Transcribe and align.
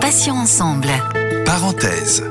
Passions 0.00 0.34
ensemble. 0.34 0.88
Parenthèse. 1.44 2.24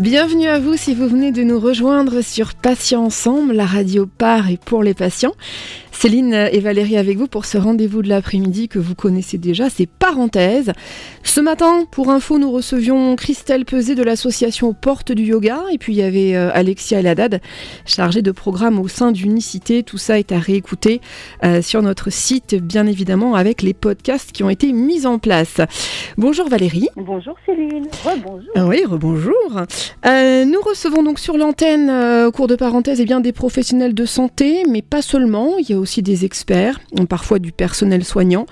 Bienvenue 0.00 0.48
à 0.48 0.58
vous 0.58 0.76
si 0.76 0.94
vous 0.94 1.08
venez 1.08 1.32
de 1.32 1.42
nous 1.42 1.60
rejoindre 1.60 2.22
sur 2.22 2.54
Patients 2.54 3.04
Ensemble, 3.04 3.52
la 3.52 3.66
radio 3.66 4.06
par 4.06 4.48
et 4.48 4.56
pour 4.56 4.82
les 4.82 4.94
patients. 4.94 5.34
Céline 5.92 6.48
et 6.50 6.58
Valérie 6.58 6.96
avec 6.96 7.16
vous 7.16 7.28
pour 7.28 7.44
ce 7.44 7.58
rendez-vous 7.58 8.02
de 8.02 8.08
l'après-midi 8.08 8.66
que 8.66 8.80
vous 8.80 8.96
connaissez 8.96 9.38
déjà, 9.38 9.70
c'est 9.70 9.86
Parenthèse. 9.86 10.72
Ce 11.22 11.40
matin, 11.40 11.84
pour 11.92 12.10
info, 12.10 12.38
nous 12.38 12.50
recevions 12.50 13.14
Christelle 13.14 13.64
Peset 13.64 13.94
de 13.94 14.02
l'association 14.02 14.72
Porte 14.72 15.12
du 15.12 15.22
Yoga 15.22 15.62
et 15.70 15.78
puis 15.78 15.92
il 15.92 15.96
y 15.96 16.02
avait 16.02 16.34
euh, 16.34 16.50
Alexia 16.54 16.98
Eladad, 16.98 17.40
chargée 17.86 18.22
de 18.22 18.32
programme 18.32 18.80
au 18.80 18.88
sein 18.88 19.12
d'Unicité. 19.12 19.84
Tout 19.84 19.98
ça 19.98 20.18
est 20.18 20.32
à 20.32 20.38
réécouter 20.38 21.00
euh, 21.44 21.62
sur 21.62 21.82
notre 21.82 22.10
site, 22.10 22.56
bien 22.56 22.86
évidemment, 22.86 23.36
avec 23.36 23.62
les 23.62 23.74
podcasts 23.74 24.32
qui 24.32 24.42
ont 24.42 24.50
été 24.50 24.72
mis 24.72 25.06
en 25.06 25.20
place. 25.20 25.60
Bonjour 26.18 26.48
Valérie. 26.48 26.88
Bonjour 26.96 27.36
Céline. 27.46 27.86
Rebonjour. 28.04 28.50
Ah 28.56 28.66
oui, 28.66 28.84
rebonjour. 28.84 29.62
Euh, 30.06 30.44
nous 30.44 30.60
recevons 30.62 31.04
donc 31.04 31.20
sur 31.20 31.36
l'antenne, 31.36 31.90
au 32.26 32.32
cours 32.32 32.48
de 32.48 32.56
parenthèse, 32.56 33.00
eh 33.00 33.04
bien, 33.04 33.20
des 33.20 33.32
professionnels 33.32 33.94
de 33.94 34.04
santé, 34.04 34.64
mais 34.68 34.82
pas 34.82 35.02
seulement. 35.02 35.58
Il 35.58 35.70
y 35.70 35.74
a 35.74 35.78
aussi 35.82 36.02
des 36.02 36.24
experts, 36.24 36.80
parfois 37.08 37.38
du 37.38 37.52
personnel 37.52 38.04
soignant, 38.04 38.46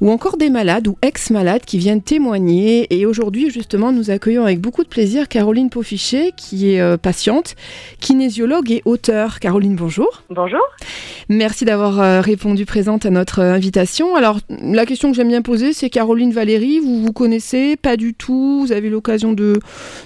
ou 0.00 0.10
encore 0.10 0.36
des 0.36 0.50
malades 0.50 0.86
ou 0.86 0.96
ex-malades 1.02 1.64
qui 1.64 1.78
viennent 1.78 2.02
témoigner. 2.02 2.86
Et 2.96 3.06
aujourd'hui, 3.06 3.50
justement, 3.50 3.90
nous 3.90 4.10
accueillons 4.10 4.44
avec 4.44 4.60
beaucoup 4.60 4.84
de 4.84 4.88
plaisir 4.88 5.28
Caroline 5.28 5.70
Paufichet, 5.70 6.32
qui 6.36 6.74
est 6.74 6.80
euh, 6.80 6.96
patiente, 6.96 7.56
kinésiologue 8.00 8.70
et 8.70 8.82
auteur. 8.84 9.40
Caroline, 9.40 9.74
bonjour. 9.74 10.22
Bonjour. 10.30 10.62
Merci 11.28 11.64
d'avoir 11.64 12.00
euh, 12.00 12.20
répondu 12.20 12.66
présente 12.66 13.06
à 13.06 13.10
notre 13.10 13.40
euh, 13.40 13.52
invitation. 13.54 14.14
Alors, 14.16 14.38
la 14.48 14.84
question 14.86 15.10
que 15.10 15.16
j'aime 15.16 15.28
bien 15.28 15.42
poser, 15.42 15.72
c'est 15.72 15.90
Caroline 15.90 16.32
Valérie, 16.32 16.80
vous 16.80 17.02
vous 17.02 17.12
connaissez 17.12 17.76
Pas 17.76 17.96
du 17.96 18.14
tout? 18.14 18.60
Vous 18.66 18.72
avez 18.72 18.90
l'occasion 18.90 19.32
de, 19.32 19.58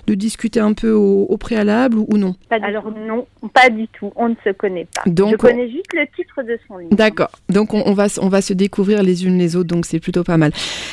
de 0.06 0.14
discuter 0.14 0.60
un 0.60 0.72
peu 0.72 0.92
au, 0.92 1.22
au 1.28 1.36
préalable 1.36 1.98
ou, 1.98 2.06
ou 2.08 2.18
non? 2.18 2.34
Pas 2.48 2.56
Alors 2.62 2.90
non, 2.90 3.26
pas 3.54 3.68
du 3.70 3.88
tout. 3.88 4.12
On 4.16 4.28
ne 4.28 4.34
se 4.44 4.50
connaît 4.52 4.86
pas. 4.94 5.10
Donc, 5.10 5.30
Je 5.32 5.36
connais 5.36 5.70
juste 5.70 5.92
le 5.94 6.06
titre 6.14 6.42
de 6.42 6.58
son 6.68 6.78
livre. 6.78 6.94
D'accord. 6.94 7.30
Donc 7.48 7.74
on, 7.74 7.82
on 7.86 7.92
va, 7.94 8.06
s- 8.06 8.18
on 8.22 8.28
va 8.28 8.40
se 8.42 8.52
découvrir 8.52 9.02
les 9.02 9.26
unes 9.26 9.38
les 9.38 9.56
autres, 9.56 9.68
donc 9.68 9.86
c'est 9.86 10.00
plutôt 10.00 10.24
pas 10.24 10.36
mal. 10.36 10.52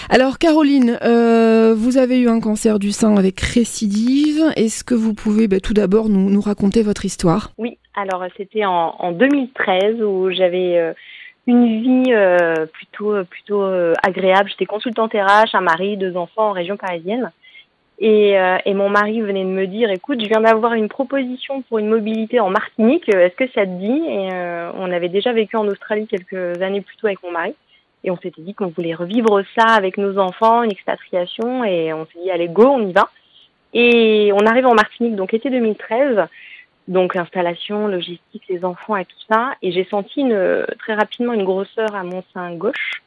Alors 0.09 0.38
Caroline, 0.39 0.97
euh, 1.03 1.73
vous 1.77 1.97
avez 1.97 2.19
eu 2.19 2.27
un 2.30 2.39
cancer 2.39 2.80
du 2.80 2.92
sein 2.92 3.16
avec 3.16 3.39
récidive. 3.42 4.44
Est-ce 4.55 4.83
que 4.83 4.95
vous 4.95 5.14
pouvez 5.14 5.47
bah, 5.47 5.59
tout 5.59 5.73
d'abord 5.73 6.09
nous, 6.09 6.30
nous 6.30 6.42
raconter 6.42 6.81
votre 6.81 7.05
histoire? 7.05 7.52
Oui, 7.58 7.77
alors 7.95 8.23
c'était 8.38 8.65
en, 8.65 8.95
en 8.99 9.11
2013 9.11 10.01
où 10.01 10.29
j'avais 10.31 10.77
euh, 10.77 10.93
une 11.47 11.81
vie 11.81 12.13
euh, 12.13 12.65
plutôt 12.65 13.13
euh, 13.13 13.23
plutôt 13.23 13.63
agréable. 14.03 14.49
J'étais 14.49 14.65
consultante 14.65 15.13
RH, 15.13 15.53
un 15.55 15.61
mari, 15.61 15.97
deux 15.97 16.15
enfants 16.17 16.49
en 16.49 16.52
région 16.52 16.77
parisienne. 16.77 17.31
Et, 17.97 18.35
et 18.65 18.73
mon 18.73 18.89
mari 18.89 19.21
venait 19.21 19.45
de 19.45 19.49
me 19.49 19.67
dire, 19.67 19.89
écoute, 19.89 20.19
je 20.21 20.27
viens 20.27 20.41
d'avoir 20.41 20.73
une 20.73 20.89
proposition 20.89 21.61
pour 21.61 21.79
une 21.79 21.87
mobilité 21.87 22.41
en 22.41 22.49
Martinique. 22.49 23.07
Est-ce 23.07 23.35
que 23.35 23.49
ça 23.53 23.65
te 23.65 23.71
dit? 23.71 24.03
Et 24.05 24.27
on 24.77 24.91
avait 24.91 25.07
déjà 25.07 25.31
vécu 25.31 25.55
en 25.55 25.65
Australie 25.65 26.05
quelques 26.05 26.61
années 26.61 26.81
plus 26.81 26.97
tôt 26.97 27.07
avec 27.07 27.23
mon 27.23 27.31
mari. 27.31 27.55
Et 28.03 28.11
on 28.11 28.17
s'était 28.17 28.41
dit 28.41 28.53
qu'on 28.53 28.67
voulait 28.67 28.95
revivre 28.95 29.41
ça 29.57 29.67
avec 29.67 29.97
nos 29.97 30.17
enfants, 30.17 30.63
une 30.63 30.73
expatriation. 30.73 31.63
Et 31.63 31.93
on 31.93 32.05
s'est 32.07 32.19
dit, 32.21 32.30
allez, 32.31 32.49
go, 32.49 32.65
on 32.65 32.85
y 32.85 32.91
va. 32.91 33.09
Et 33.73 34.31
on 34.33 34.45
arrive 34.45 34.65
en 34.65 34.75
Martinique, 34.75 35.15
donc 35.15 35.33
été 35.33 35.49
2013 35.49 36.27
donc 36.88 37.16
installation, 37.16 37.88
logistique, 37.88 38.44
les 38.50 38.64
enfants 38.64 38.95
et 38.95 39.05
tout 39.05 39.17
ça. 39.30 39.55
Et 39.61 39.72
j'ai 39.72 39.86
senti 39.86 40.22
une, 40.22 40.66
très 40.80 40.94
rapidement 40.94 41.33
une 41.33 41.44
grosseur 41.44 41.95
à 41.95 42.03
mon 42.03 42.23
sein 42.33 42.53
gauche. 42.55 43.02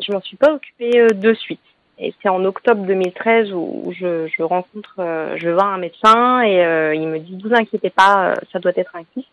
Je 0.00 0.12
m'en 0.12 0.20
suis 0.20 0.36
pas 0.36 0.52
occupée 0.52 0.98
euh, 1.00 1.08
de 1.08 1.34
suite. 1.34 1.60
Et 1.98 2.12
c'est 2.20 2.28
en 2.28 2.44
octobre 2.44 2.84
2013 2.86 3.52
où 3.52 3.92
je, 3.96 4.26
je 4.26 4.42
rencontre, 4.42 4.96
euh, 4.98 5.36
je 5.38 5.46
vais 5.46 5.52
voir 5.52 5.66
un 5.66 5.78
médecin 5.78 6.40
et 6.40 6.64
euh, 6.64 6.94
il 6.94 7.06
me 7.06 7.20
dit 7.20 7.38
vous 7.40 7.54
inquiétez 7.54 7.90
pas, 7.90 8.34
ça 8.52 8.58
doit 8.58 8.72
être 8.76 8.96
un 8.96 9.04
kyste. 9.14 9.28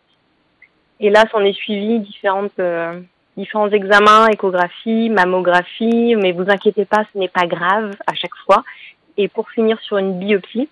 Et 1.00 1.10
là, 1.10 1.24
s'en 1.32 1.40
est 1.40 1.54
suivi 1.54 2.00
différentes, 2.00 2.60
euh, 2.60 3.02
différents 3.36 3.70
examens, 3.70 4.28
échographie, 4.28 5.10
mammographie, 5.10 6.16
mais 6.16 6.32
vous 6.32 6.48
inquiétez 6.48 6.86
pas, 6.86 7.04
ce 7.12 7.18
n'est 7.18 7.28
pas 7.28 7.48
grave 7.48 7.96
à 8.06 8.14
chaque 8.14 8.36
fois. 8.46 8.64
Et 9.18 9.28
pour 9.28 9.50
finir 9.50 9.80
sur 9.82 9.98
une 9.98 10.20
biopsie, 10.20 10.70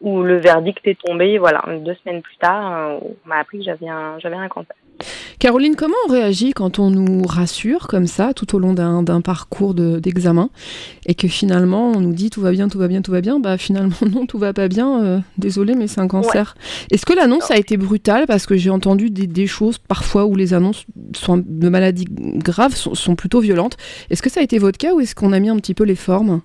où 0.00 0.22
le 0.22 0.38
verdict 0.38 0.80
est 0.86 0.98
tombé, 1.02 1.38
voilà, 1.38 1.62
deux 1.84 1.94
semaines 2.04 2.22
plus 2.22 2.36
tard, 2.36 2.72
euh, 2.72 2.98
on 3.02 3.28
m'a 3.28 3.36
appris 3.38 3.58
que 3.58 3.64
j'avais 3.64 3.88
un, 3.88 4.18
j'avais 4.18 4.36
un 4.36 4.48
cancer. 4.48 4.74
Caroline, 5.40 5.74
comment 5.74 5.96
on 6.06 6.12
réagit 6.12 6.52
quand 6.52 6.78
on 6.78 6.88
nous 6.88 7.24
rassure 7.24 7.88
comme 7.88 8.06
ça 8.06 8.32
tout 8.32 8.54
au 8.54 8.60
long 8.60 8.72
d'un 8.74 9.02
d'un 9.02 9.20
parcours 9.20 9.74
de- 9.74 9.98
d'examen 9.98 10.50
et 11.06 11.14
que 11.16 11.26
finalement 11.26 11.90
on 11.90 12.00
nous 12.00 12.12
dit 12.12 12.30
tout 12.30 12.40
va 12.40 12.52
bien, 12.52 12.68
tout 12.68 12.78
va 12.78 12.86
bien, 12.86 13.02
tout 13.02 13.10
va 13.10 13.20
bien 13.20 13.40
Bah 13.40 13.58
finalement 13.58 13.96
non, 14.14 14.24
tout 14.26 14.38
va 14.38 14.52
pas 14.52 14.68
bien. 14.68 15.02
euh, 15.04 15.18
désolé, 15.36 15.74
mais 15.74 15.88
c'est 15.88 16.00
un 16.00 16.06
cancer. 16.06 16.54
Est-ce 16.92 17.04
que 17.04 17.12
l'annonce 17.12 17.50
a 17.50 17.56
été 17.56 17.76
brutale? 17.76 18.26
Parce 18.28 18.46
que 18.46 18.54
j'ai 18.56 18.70
entendu 18.70 19.10
des, 19.10 19.26
des 19.26 19.48
choses 19.48 19.78
parfois 19.78 20.26
où 20.26 20.36
les 20.36 20.54
annonces 20.54 20.84
sont 21.14 21.42
de 21.44 21.68
maladies 21.68 22.06
graves 22.08 22.74
sont, 22.76 22.94
sont 22.94 23.16
plutôt 23.16 23.40
violentes. 23.40 23.76
Est-ce 24.10 24.22
que 24.22 24.30
ça 24.30 24.40
a 24.40 24.42
été 24.44 24.58
votre 24.58 24.78
cas 24.78 24.94
ou 24.94 25.00
est-ce 25.00 25.16
qu'on 25.16 25.32
a 25.32 25.40
mis 25.40 25.50
un 25.50 25.56
petit 25.56 25.74
peu 25.74 25.84
les 25.84 25.96
formes? 25.96 26.40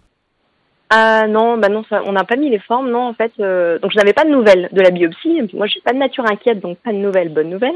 Ah 0.92 1.28
non, 1.28 1.58
bah 1.58 1.70
non, 1.70 1.84
on 2.06 2.12
n'a 2.14 2.24
pas 2.24 2.36
mis 2.36 2.50
les 2.50 2.58
formes, 2.58 2.90
non, 2.90 3.10
en 3.10 3.14
fait. 3.14 3.32
euh, 3.40 3.78
donc 3.78 3.92
je 3.92 3.98
n'avais 3.98 4.14
pas 4.14 4.26
de 4.26 4.32
nouvelles 4.32 4.70
de 4.72 4.82
la 4.82 4.90
biopsie. 4.90 5.42
Moi, 5.54 5.68
je 5.68 5.74
suis 5.74 5.82
pas 5.82 5.94
de 5.94 6.00
nature 6.00 6.26
inquiète, 6.26 6.62
donc 6.62 6.80
pas 6.80 6.92
de 6.92 6.98
nouvelles, 6.98 7.30
bonne 7.30 7.50
nouvelle. 7.50 7.76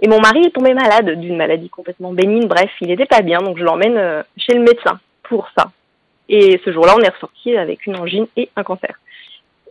Et 0.00 0.06
mon 0.06 0.20
mari 0.20 0.44
est 0.46 0.50
tombé 0.54 0.72
malade 0.72 1.18
d'une 1.18 1.36
maladie 1.36 1.68
complètement 1.68 2.12
bénigne. 2.12 2.46
Bref, 2.46 2.70
il 2.80 2.88
n'était 2.88 3.06
pas 3.06 3.22
bien, 3.22 3.40
donc 3.40 3.58
je 3.58 3.64
l'emmène 3.64 3.96
euh, 3.96 4.22
chez 4.36 4.54
le 4.54 4.60
médecin 4.60 5.00
pour 5.24 5.48
ça. 5.56 5.72
Et 6.28 6.60
ce 6.64 6.72
jour-là, 6.72 6.94
on 6.96 7.00
est 7.02 7.08
ressorti 7.08 7.56
avec 7.56 7.86
une 7.86 7.96
angine 7.96 8.26
et 8.36 8.48
un 8.54 8.62
cancer. 8.62 9.00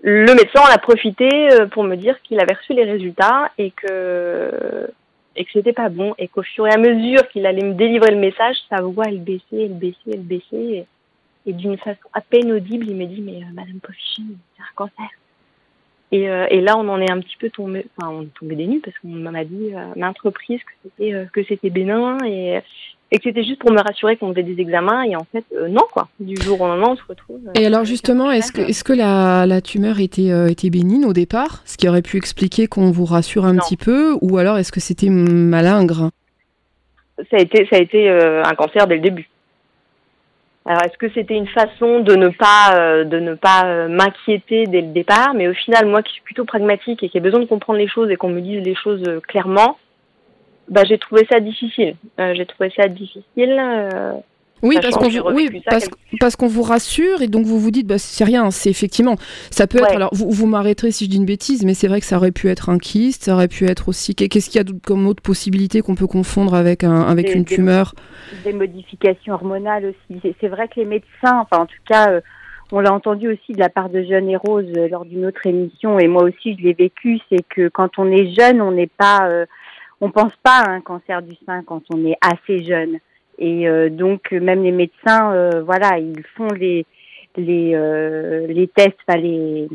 Le 0.02 0.34
médecin 0.34 0.60
en 0.62 0.74
a 0.74 0.78
profité 0.78 1.30
euh, 1.54 1.68
pour 1.68 1.86
me 1.86 1.96
dire 1.96 2.22
qu'il 2.24 2.42
avait 2.42 2.54
reçu 2.56 2.74
les 2.74 2.84
résultats 2.84 3.50
et 3.58 3.72
que 3.72 4.90
et 5.36 5.46
que 5.46 5.52
c'était 5.52 5.74
pas 5.74 5.90
bon 5.90 6.14
et 6.20 6.28
qu'au 6.28 6.44
fur 6.44 6.68
et 6.68 6.72
à 6.72 6.78
mesure 6.78 7.28
qu'il 7.30 7.46
allait 7.48 7.64
me 7.64 7.74
délivrer 7.74 8.12
le 8.12 8.20
message, 8.20 8.58
sa 8.70 8.82
voix 8.82 9.06
elle 9.08 9.24
baissait, 9.24 9.42
elle 9.54 9.78
baissait, 9.78 9.96
elle 10.12 10.20
baissait. 10.20 10.86
Et 11.46 11.54
d'une 11.54 11.78
façon 11.78 12.00
à 12.14 12.22
peine 12.22 12.52
audible, 12.52 12.86
il 12.88 12.96
me 12.96 13.06
dit 13.06 13.22
mais 13.22 13.38
euh, 13.44 13.54
Madame 13.54 13.80
Poffichin, 13.82 14.24
c'est 14.56 14.62
un 14.62 14.74
cancer. 14.76 15.10
Et, 16.12 16.30
euh, 16.30 16.46
et 16.52 16.62
là, 16.62 16.78
on 16.78 16.88
en 16.90 17.02
est 17.02 17.10
un 17.10 17.20
petit 17.20 17.38
peu 17.40 17.50
tombé, 17.50 17.86
enfin, 17.98 18.12
on 18.12 18.22
est 18.22 18.34
tombé 18.40 18.56
des 18.56 18.68
nues 18.68 18.82
parce 18.84 18.96
qu'on 19.00 19.08
m'a 19.10 19.44
dit 19.44 19.74
euh, 19.74 19.80
à 19.80 19.96
maintes 19.98 20.20
reprises 20.20 20.60
que 20.60 20.72
c'était 20.84 21.28
que 21.34 21.44
c'était 21.44 21.72
bénin 21.72 22.20
et, 22.24 22.60
et 23.12 23.18
que 23.18 23.24
c'était 23.24 23.44
juste 23.44 23.60
pour 23.60 23.72
me 23.72 23.82
rassurer 23.82 24.16
qu'on 24.16 24.30
faisait 24.32 24.44
des 24.44 24.62
examens 24.62 25.02
et 25.04 25.16
en 25.16 25.24
fait 25.32 25.44
euh, 25.56 25.68
non 25.70 25.82
quoi. 25.92 26.10
Du 26.20 26.36
jour 26.40 26.62
au 26.62 26.68
lendemain, 26.68 26.90
on 26.92 26.96
se 26.96 27.02
retrouve. 27.10 27.40
euh, 27.48 27.60
Et 27.60 27.66
alors 27.66 27.84
justement, 27.84 28.30
est-ce 28.30 28.52
que, 28.52 28.58
cancer. 28.58 28.70
est-ce 28.70 28.84
que 28.84 28.94
la, 28.94 29.48
la 29.48 29.60
tumeur 29.62 30.00
était, 30.00 30.30
euh, 30.32 30.50
était 30.50 30.70
bénigne 30.70 31.06
au 31.06 31.14
départ 31.14 31.64
Ce 31.66 31.78
qui 31.78 31.90
aurait 31.90 32.04
pu 32.04 32.18
expliquer 32.18 32.68
qu'on 32.68 32.92
vous 32.92 33.06
rassure 33.06 33.46
un 33.46 33.54
Non. 33.54 33.60
petit 33.62 33.78
peu 33.78 34.16
Ou 34.22 34.38
alors 34.38 34.60
est-ce 34.60 34.72
que 34.72 34.80
c'était 34.80 35.10
malingre? 35.10 36.12
Ça 37.32 37.38
a 37.38 37.40
été 37.40 37.66
ça 37.72 37.78
a 37.78 37.80
été 37.80 38.08
un 38.10 38.54
cancer 38.54 38.86
dès 38.88 38.96
le 38.96 39.02
début. 39.02 39.30
Alors 40.66 40.82
est-ce 40.84 40.98
que 40.98 41.12
c'était 41.14 41.36
une 41.36 41.48
façon 41.48 42.00
de 42.00 42.16
ne 42.16 42.30
pas 42.30 42.76
euh, 42.76 43.04
de 43.04 43.20
ne 43.20 43.34
pas 43.34 43.66
euh, 43.66 43.88
m'inquiéter 43.90 44.66
dès 44.66 44.82
le 44.82 44.94
départ, 44.94 45.34
mais 45.34 45.50
au 45.50 45.54
final 45.54 45.88
moi 45.88 46.02
qui 46.02 46.14
suis 46.14 46.22
plutôt 46.22 46.46
pragmatique 46.46 47.04
et 47.04 47.10
qui 47.10 47.18
ai 47.18 47.22
besoin 47.22 47.42
de 47.42 47.46
comprendre 47.46 47.80
les 47.80 47.88
choses 47.88 48.10
et 48.10 48.16
qu'on 48.16 48.30
me 48.30 48.40
dise 48.40 48.64
les 48.64 48.76
choses 48.76 49.04
euh, 49.08 49.20
clairement, 49.20 49.78
bah 50.70 50.84
j'ai 50.86 50.98
trouvé 50.98 51.28
ça 51.30 51.42
difficile. 51.42 51.96
J'ai 52.18 52.46
trouvé 52.46 52.72
ça 52.78 52.88
difficile. 52.88 53.62
Oui, 54.64 54.78
parce 54.82 54.96
qu'on 54.96 55.10
vous, 55.10 55.20
oui, 55.36 55.62
parce, 55.66 55.90
parce 56.20 56.36
qu'on 56.38 56.48
vous 56.48 56.62
rassure 56.64 57.22
et 57.22 57.28
donc 57.28 57.46
vous 57.46 57.60
vous 57.60 57.70
dites, 57.70 57.86
bah, 57.86 57.98
c'est 57.98 58.24
rien, 58.24 58.50
c'est 58.50 58.70
effectivement, 58.70 59.16
ça 59.52 59.68
peut 59.68 59.80
être, 59.80 59.92
alors 59.96 60.10
vous, 60.14 60.32
vous 60.32 60.48
m'arrêterez 60.48 60.92
si 60.92 61.06
je 61.06 61.10
dis 61.10 61.18
une 61.18 61.26
bêtise, 61.26 61.66
mais 61.66 61.74
c'est 61.74 61.88
vrai 61.90 62.00
que 62.00 62.06
ça 62.06 62.16
aurait 62.18 62.32
pu 62.32 62.48
être 62.48 62.70
un 62.70 62.78
kyste, 62.80 63.24
ça 63.26 63.34
aurait 63.34 63.50
pu 63.50 63.66
être 63.66 63.90
aussi, 63.90 64.16
qu'est-ce 64.16 64.50
qu'il 64.50 64.62
y 64.62 64.64
a 64.64 64.68
comme 64.86 65.06
autre 65.06 65.22
possibilité 65.22 65.82
qu'on 65.82 65.96
peut 65.96 66.08
confondre 66.08 66.56
avec, 66.56 66.84
un, 66.86 67.02
avec 67.02 67.28
Des- 67.28 67.34
une 67.34 67.44
des- 67.44 67.56
tumeur? 67.56 67.94
des 68.46 68.54
modifications 68.54 69.34
hormonales 69.34 69.86
aussi. 69.86 70.20
C'est- 70.22 70.36
C'est 70.40 70.48
vrai 70.48 70.68
que 70.70 70.80
les 70.80 70.86
médecins, 70.86 71.40
enfin 71.42 71.64
en 71.64 71.66
tout 71.66 71.76
cas, 71.86 72.10
euh, 72.12 72.22
on 72.72 72.80
l'a 72.80 72.94
entendu 72.94 73.28
aussi 73.28 73.52
de 73.52 73.60
la 73.60 73.70
part 73.70 73.90
de 73.90 74.02
Jeanne 74.02 74.30
et 74.30 74.38
Rose 74.38 74.66
euh, 74.78 74.88
lors 74.88 75.04
d'une 75.06 75.26
autre 75.26 75.46
émission, 75.46 76.00
et 76.00 76.08
moi 76.08 76.24
aussi 76.24 76.56
je 76.58 76.64
l'ai 76.64 76.74
vécu, 76.74 77.20
c'est 77.30 77.46
que 77.50 77.68
quand 77.68 78.00
on 78.00 78.10
est 78.10 78.34
jeune, 78.34 78.62
on 78.62 78.72
n'est 78.72 78.88
pas, 78.88 79.28
euh, 79.28 79.46
on 80.02 80.10
pense 80.10 80.32
pas 80.42 80.60
à 80.66 80.70
un 80.72 80.82
cancer 80.82 81.22
du 81.22 81.36
sein 81.46 81.64
quand 81.64 81.82
on 81.94 82.06
est 82.06 82.16
assez 82.22 82.64
jeune. 82.64 82.98
Et 83.40 83.68
euh, 83.68 83.90
donc 83.90 84.32
même 84.32 84.64
les 84.64 84.72
médecins, 84.72 85.34
euh, 85.34 85.64
voilà, 85.64 85.98
ils 85.98 86.24
font 86.36 86.48
les 86.48 86.86
les 87.36 87.72
euh, 87.74 88.46
les 88.48 88.68
tests, 88.68 88.98
enfin 89.08 89.20
les 89.20 89.68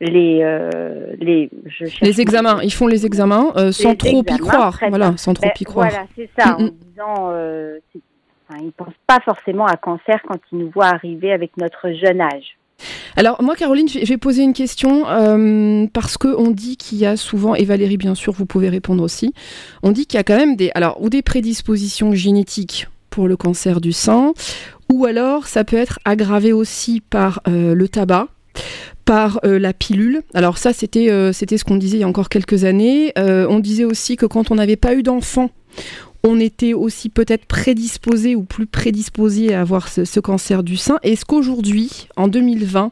les 0.00 0.40
euh, 0.42 1.14
les 1.18 1.50
je 1.66 1.84
Les 2.02 2.20
examens, 2.20 2.60
ils 2.62 2.72
font 2.72 2.86
les 2.86 3.06
examens 3.06 3.52
euh, 3.56 3.72
sans 3.72 3.90
Les 3.90 3.96
trop 3.96 4.22
y 4.22 4.38
croire, 4.38 4.78
voilà, 4.88 5.16
sans 5.16 5.34
trop 5.34 5.46
Ben, 5.46 5.52
y 5.60 5.64
croire. 5.64 5.88
Voilà, 5.88 6.06
c'est 6.16 6.28
ça, 6.38 6.56
Mm, 6.58 6.62
en 6.64 6.70
disant, 6.90 7.28
euh, 7.32 7.78
enfin, 8.48 8.60
ils 8.60 8.66
ne 8.66 8.70
pensent 8.70 8.92
pas 9.06 9.20
forcément 9.24 9.66
à 9.66 9.76
cancer 9.76 10.20
quand 10.26 10.38
ils 10.52 10.58
nous 10.58 10.70
voient 10.70 10.86
arriver 10.86 11.32
avec 11.32 11.56
notre 11.56 11.92
jeune 11.92 12.20
âge. 12.20 12.57
Alors 13.16 13.42
moi, 13.42 13.56
Caroline, 13.56 13.88
je 13.88 13.98
vais- 13.98 14.04
je 14.04 14.12
vais 14.12 14.16
poser 14.18 14.42
une 14.42 14.52
question 14.52 15.08
euh, 15.08 15.86
parce 15.92 16.18
que 16.18 16.28
on 16.28 16.50
dit 16.50 16.76
qu'il 16.76 16.98
y 16.98 17.06
a 17.06 17.16
souvent, 17.16 17.54
et 17.54 17.64
Valérie, 17.64 17.96
bien 17.96 18.14
sûr, 18.14 18.32
vous 18.32 18.46
pouvez 18.46 18.68
répondre 18.68 19.02
aussi. 19.02 19.32
On 19.82 19.90
dit 19.92 20.06
qu'il 20.06 20.18
y 20.18 20.20
a 20.20 20.24
quand 20.24 20.36
même 20.36 20.56
des, 20.56 20.70
alors 20.74 21.02
ou 21.02 21.08
des 21.08 21.22
prédispositions 21.22 22.12
génétiques 22.12 22.88
pour 23.10 23.26
le 23.28 23.36
cancer 23.36 23.80
du 23.80 23.92
sein, 23.92 24.32
ou 24.92 25.04
alors 25.06 25.46
ça 25.46 25.64
peut 25.64 25.76
être 25.76 25.98
aggravé 26.04 26.52
aussi 26.52 27.00
par 27.00 27.40
le 27.46 27.86
tabac 27.88 28.28
par 29.04 29.40
la 29.42 29.72
pilule. 29.72 30.20
Alors 30.34 30.58
ça, 30.58 30.72
c'était 30.72 31.08
c'était 31.32 31.56
ce 31.58 31.64
qu'on 31.64 31.76
disait 31.76 31.96
il 31.96 32.00
y 32.00 32.04
a 32.04 32.08
encore 32.08 32.28
quelques 32.28 32.64
années. 32.64 33.12
on 33.16 33.58
disait 33.58 33.84
aussi 33.84 34.16
que 34.16 34.26
quand 34.26 34.50
on 34.50 34.56
n'avait 34.56 34.76
pas 34.76 34.94
eu 34.94 35.02
d'enfant, 35.02 35.50
on 36.24 36.40
était 36.40 36.74
aussi 36.74 37.08
peut-être 37.08 37.46
prédisposé 37.46 38.34
ou 38.34 38.44
plus 38.44 38.66
prédisposé 38.66 39.54
à 39.54 39.60
avoir 39.60 39.88
ce, 39.88 40.20
cancer 40.20 40.62
du 40.62 40.76
sein. 40.76 40.98
Est-ce 41.02 41.24
qu'aujourd'hui, 41.24 42.08
en 42.16 42.28
2020, 42.28 42.90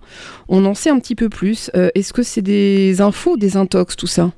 on 0.48 0.64
en 0.64 0.74
sait 0.74 0.90
un 0.90 0.98
petit 0.98 1.16
peu 1.16 1.28
plus 1.28 1.70
euh, 1.74 1.88
Est-ce 1.94 2.12
que 2.12 2.22
c'est 2.22 2.42
des 2.42 3.00
infos, 3.00 3.36
des 3.36 3.56
intox, 3.56 3.96
tout 3.96 4.06
ça? 4.06 4.30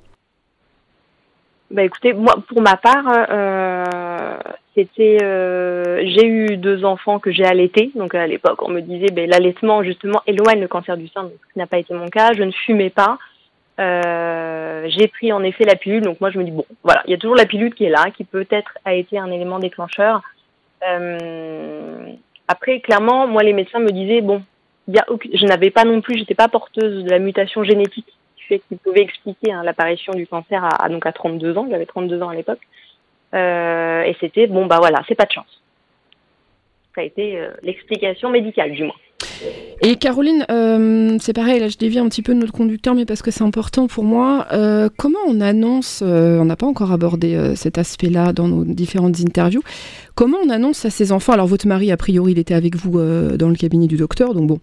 Bah 1.71 1.83
écoutez, 1.83 2.15
moi 2.15 2.37
pour 2.49 2.63
ma 2.63 2.79
part, 2.79 3.05
euh, 3.31 4.39
c'était, 4.75 5.19
euh, 5.23 6.03
j'ai 6.07 6.27
eu 6.27 6.57
deux 6.57 6.83
enfants 6.85 7.19
que 7.19 7.31
j'ai 7.31 7.45
allaités. 7.45 7.91
Donc 7.95 8.15
à 8.15 8.27
l'époque, 8.27 8.63
on 8.63 8.71
me 8.71 8.81
disait, 8.81 9.11
ben, 9.13 9.29
l'allaitement 9.29 9.83
justement 9.83 10.23
éloigne 10.27 10.61
le 10.61 10.69
cancer 10.69 10.97
du 10.97 11.09
sein. 11.09 11.25
Donc, 11.25 11.33
ce 11.53 11.59
n'a 11.59 11.67
pas 11.67 11.79
été 11.79 11.93
mon 11.93 12.09
cas. 12.09 12.33
Je 12.33 12.43
ne 12.43 12.53
fumais 12.53 12.91
pas. 12.91 13.19
Euh, 13.79 14.87
j'ai 14.89 15.07
pris 15.07 15.33
en 15.33 15.43
effet 15.45 15.65
la 15.65 15.77
pilule, 15.77 16.03
donc 16.03 16.21
moi 16.21 16.31
je 16.31 16.39
me 16.39 16.45
dis 16.45 16.51
bon, 16.51 16.65
voilà, 16.83 17.03
il 17.07 17.11
y 17.13 17.15
a 17.15 17.19
toujours 17.19 17.37
la 17.37 17.47
pilule 17.47 17.75
qui 17.75 17.85
est 17.85 17.91
là, 17.91 18.11
qui 18.11 18.25
peut-être 18.25 18.77
a 18.85 18.95
été 18.95 19.19
un 19.19 19.31
élément 19.31 19.59
déclencheur. 19.59 20.23
Euh, 20.89 22.13
après, 22.49 22.81
clairement, 22.81 23.27
moi 23.27 23.43
les 23.43 23.53
médecins 23.53 23.79
me 23.79 23.91
disaient 23.91 24.21
bon, 24.21 24.43
je 24.89 25.47
n'avais 25.47 25.71
pas 25.71 25.85
non 25.85 26.01
plus, 26.01 26.19
j'étais 26.19 26.35
pas 26.35 26.49
porteuse 26.49 27.05
de 27.05 27.11
la 27.11 27.19
mutation 27.19 27.63
génétique 27.63 28.07
qui 28.37 28.45
fait 28.45 28.63
qu'il 28.69 28.79
pouvait 28.79 29.03
expliquer 29.03 29.53
hein, 29.53 29.63
l'apparition 29.63 30.13
du 30.13 30.27
cancer 30.27 30.65
à, 30.65 30.89
donc 30.89 31.07
à 31.07 31.13
32 31.13 31.57
ans, 31.57 31.69
j'avais 31.71 31.87
32 31.87 32.23
ans 32.23 32.31
à 32.31 32.35
l'époque, 32.35 32.61
euh, 33.35 34.03
et 34.03 34.17
c'était 34.21 34.49
bon 34.49 34.67
bah 34.67 34.79
voilà, 34.81 35.03
c'est 35.07 35.15
pas 35.15 35.27
de 35.27 35.33
chance. 35.33 35.58
Ça 36.99 37.03
a 37.03 37.07
été 37.07 37.39
euh, 37.39 37.51
l'explication 37.63 38.29
médicale 38.29 38.73
du 38.73 38.83
moins. 38.83 38.97
Et 39.83 39.95
Caroline, 39.95 40.45
euh, 40.51 41.17
c'est 41.21 41.33
pareil, 41.33 41.61
là 41.61 41.69
je 41.69 41.77
dévie 41.77 42.01
un 42.01 42.09
petit 42.09 42.23
peu 42.23 42.35
de 42.35 42.41
notre 42.41 42.53
conducteur, 42.53 42.97
mais 42.97 43.05
parce 43.05 43.23
que 43.23 43.31
c'est 43.31 43.45
important 43.45 43.87
pour 43.87 44.03
moi. 44.03 44.49
Euh, 44.53 44.89
comment 44.97 45.21
on 45.29 45.41
annonce, 45.41 46.03
on 46.03 46.45
n'a 46.45 46.57
pas 46.57 46.67
encore 46.67 46.91
abordé 46.91 47.55
cet 47.55 47.79
aspect-là 47.79 48.33
dans 48.33 48.49
nos 48.49 48.65
différentes 48.65 49.21
interviews, 49.21 49.63
comment 50.17 50.39
on 50.45 50.51
annonce 50.51 50.85
à 50.87 50.91
ses 50.91 51.13
enfants, 51.13 51.35
alors 51.35 51.47
votre 51.47 51.69
mari 51.69 51.93
a 51.93 51.97
priori 51.97 52.33
il 52.33 52.39
était 52.41 52.55
avec 52.55 52.75
vous 52.75 52.99
dans 52.99 53.49
le 53.49 53.55
cabinet 53.55 53.87
du 53.87 53.97
docteur, 53.97 54.35
donc 54.35 54.49
bon, 54.49 54.59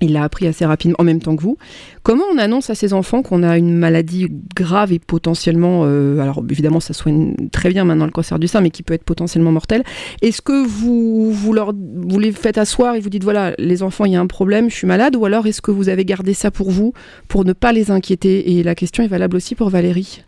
Il 0.00 0.12
l'a 0.12 0.24
appris 0.24 0.46
assez 0.46 0.64
rapidement, 0.64 0.96
en 0.98 1.04
même 1.04 1.20
temps 1.20 1.36
que 1.36 1.42
vous. 1.42 1.58
Comment 2.02 2.24
on 2.32 2.38
annonce 2.38 2.70
à 2.70 2.74
ses 2.74 2.92
enfants 2.92 3.22
qu'on 3.22 3.42
a 3.42 3.58
une 3.58 3.76
maladie 3.76 4.28
grave 4.54 4.92
et 4.92 4.98
potentiellement, 4.98 5.82
euh, 5.84 6.18
alors 6.20 6.42
évidemment 6.48 6.80
ça 6.80 6.94
soigne 6.94 7.34
très 7.52 7.68
bien 7.68 7.84
maintenant 7.84 8.06
le 8.06 8.10
cancer 8.10 8.38
du 8.38 8.48
sein, 8.48 8.60
mais 8.60 8.70
qui 8.70 8.82
peut 8.82 8.94
être 8.94 9.04
potentiellement 9.04 9.52
mortel. 9.52 9.82
Est-ce 10.22 10.40
que 10.40 10.66
vous, 10.66 11.32
vous 11.32 12.18
les 12.18 12.32
faites 12.32 12.58
asseoir 12.58 12.94
et 12.94 13.00
vous 13.00 13.10
dites 13.10 13.24
voilà, 13.24 13.54
les 13.58 13.82
enfants, 13.82 14.04
il 14.04 14.12
y 14.12 14.16
a 14.16 14.20
un 14.20 14.26
problème, 14.26 14.70
je 14.70 14.74
suis 14.74 14.86
malade, 14.86 15.16
ou 15.16 15.24
alors 15.24 15.46
est-ce 15.46 15.60
que 15.60 15.70
vous 15.70 15.88
avez 15.88 16.04
gardé 16.04 16.34
ça 16.34 16.50
pour 16.50 16.70
vous, 16.70 16.92
pour 17.28 17.44
ne 17.44 17.52
pas 17.52 17.72
les 17.72 17.90
inquiéter? 17.90 18.52
Et 18.52 18.62
la 18.62 18.74
question 18.74 19.04
est 19.04 19.08
valable 19.08 19.36
aussi 19.36 19.54
pour 19.54 19.68
Valérie. 19.68 20.22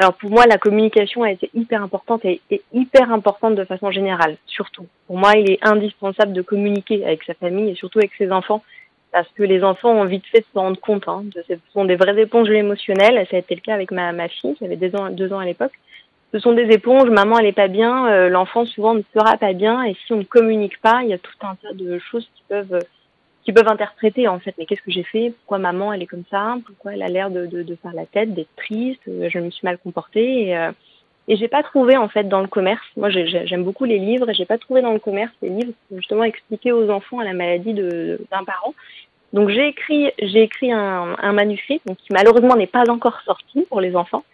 Alors 0.00 0.14
pour 0.14 0.30
moi, 0.30 0.46
la 0.46 0.56
communication 0.56 1.24
a 1.24 1.30
été 1.30 1.50
hyper 1.52 1.82
importante 1.82 2.24
et, 2.24 2.40
hyper 2.72 3.12
importante 3.12 3.54
de 3.54 3.66
façon 3.66 3.90
générale, 3.90 4.38
surtout. 4.46 4.86
Pour 5.06 5.18
moi, 5.18 5.32
il 5.36 5.50
est 5.50 5.58
indispensable 5.60 6.32
de 6.32 6.40
communiquer 6.40 7.04
avec 7.04 7.22
sa 7.24 7.34
famille 7.34 7.68
et 7.68 7.74
surtout 7.74 7.98
avec 7.98 8.12
ses 8.16 8.32
enfants, 8.32 8.62
parce 9.12 9.28
que 9.36 9.42
les 9.42 9.62
enfants 9.62 9.90
ont 9.90 10.06
vite 10.06 10.24
fait 10.32 10.38
de 10.38 10.46
se 10.50 10.58
rendre 10.58 10.80
compte. 10.80 11.06
Hein, 11.06 11.24
ce 11.46 11.54
sont 11.74 11.84
des 11.84 11.96
vraies 11.96 12.18
éponges 12.18 12.48
émotionnelles. 12.48 13.26
Ça 13.30 13.36
a 13.36 13.40
été 13.40 13.54
le 13.54 13.60
cas 13.60 13.74
avec 13.74 13.90
ma, 13.90 14.12
ma 14.12 14.28
fille, 14.28 14.54
qui 14.54 14.64
avait 14.64 14.76
deux 14.76 14.96
ans, 14.96 15.10
deux 15.10 15.34
ans 15.34 15.38
à 15.38 15.44
l'époque. 15.44 15.78
Ce 16.32 16.38
sont 16.38 16.52
des 16.52 16.70
éponges. 16.70 17.10
Maman, 17.10 17.38
elle 17.38 17.46
est 17.46 17.52
pas 17.52 17.68
bien. 17.68 18.06
Euh, 18.06 18.30
l'enfant 18.30 18.64
souvent 18.64 18.94
ne 18.94 19.02
sera 19.14 19.36
pas 19.36 19.52
bien. 19.52 19.82
Et 19.82 19.94
si 20.06 20.14
on 20.14 20.16
ne 20.16 20.24
communique 20.24 20.80
pas, 20.80 21.00
il 21.02 21.10
y 21.10 21.12
a 21.12 21.18
tout 21.18 21.34
un 21.42 21.56
tas 21.56 21.74
de 21.74 21.98
choses 21.98 22.26
qui 22.36 22.42
peuvent 22.48 22.78
qui 23.44 23.52
peuvent 23.52 23.68
interpréter 23.68 24.28
en 24.28 24.38
fait. 24.38 24.54
Mais 24.58 24.66
qu'est-ce 24.66 24.82
que 24.82 24.90
j'ai 24.90 25.04
fait? 25.04 25.32
Pourquoi 25.38 25.58
maman 25.58 25.92
elle 25.92 26.02
est 26.02 26.06
comme 26.06 26.24
ça? 26.30 26.56
Pourquoi 26.66 26.94
elle 26.94 27.02
a 27.02 27.08
l'air 27.08 27.30
de, 27.30 27.76
faire 27.82 27.94
la 27.94 28.06
tête 28.06 28.34
d'être 28.34 28.54
triste? 28.56 29.00
Euh, 29.08 29.28
je 29.30 29.38
me 29.38 29.50
suis 29.50 29.64
mal 29.64 29.78
comportée. 29.78 30.48
Et, 30.48 30.56
euh, 30.56 30.72
et 31.28 31.36
j'ai 31.36 31.48
pas 31.48 31.62
trouvé 31.62 31.96
en 31.96 32.08
fait 32.08 32.28
dans 32.28 32.40
le 32.40 32.48
commerce. 32.48 32.84
Moi 32.96 33.08
j'aime 33.10 33.62
beaucoup 33.62 33.84
les 33.84 33.98
livres 33.98 34.28
et 34.28 34.34
j'ai 34.34 34.46
pas 34.46 34.58
trouvé 34.58 34.82
dans 34.82 34.92
le 34.92 34.98
commerce 34.98 35.32
les 35.42 35.50
livres 35.50 35.72
pour 35.88 35.98
justement 35.98 36.24
expliquer 36.24 36.72
aux 36.72 36.90
enfants 36.90 37.20
la 37.20 37.34
maladie 37.34 37.72
d'un 37.72 38.44
parent. 38.44 38.74
Donc 39.32 39.48
j'ai 39.48 39.68
écrit 39.68 40.10
j'ai 40.20 40.42
écrit 40.42 40.72
un, 40.72 41.14
un, 41.16 41.32
manuscrit 41.32 41.80
donc 41.86 41.98
qui 41.98 42.08
malheureusement 42.10 42.56
n'est 42.56 42.66
pas 42.66 42.82
encore 42.90 43.20
sorti 43.24 43.64
pour 43.68 43.80
les 43.80 43.94
enfants. 43.94 44.24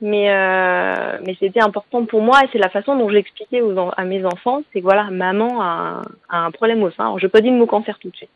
Mais 0.00 0.30
euh, 0.30 1.18
mais 1.26 1.36
c'était 1.38 1.60
important 1.60 2.06
pour 2.06 2.22
moi 2.22 2.40
et 2.42 2.48
c'est 2.50 2.58
la 2.58 2.70
façon 2.70 2.96
dont 2.96 3.10
aux, 3.10 3.90
à 3.96 4.04
mes 4.04 4.24
enfants 4.24 4.62
c'est 4.72 4.80
voilà 4.80 5.10
maman 5.10 5.60
a, 5.60 6.02
a, 6.30 6.38
un 6.46 6.50
problème 6.50 6.82
au 6.82 6.90
sein. 6.92 7.04
Alors 7.04 7.18
je 7.18 7.26
pas 7.26 7.42
dire 7.42 7.52
le 7.52 7.58
mot 7.58 7.66
cancer 7.66 7.98
tout 7.98 8.08
de 8.08 8.16
suite 8.16 8.30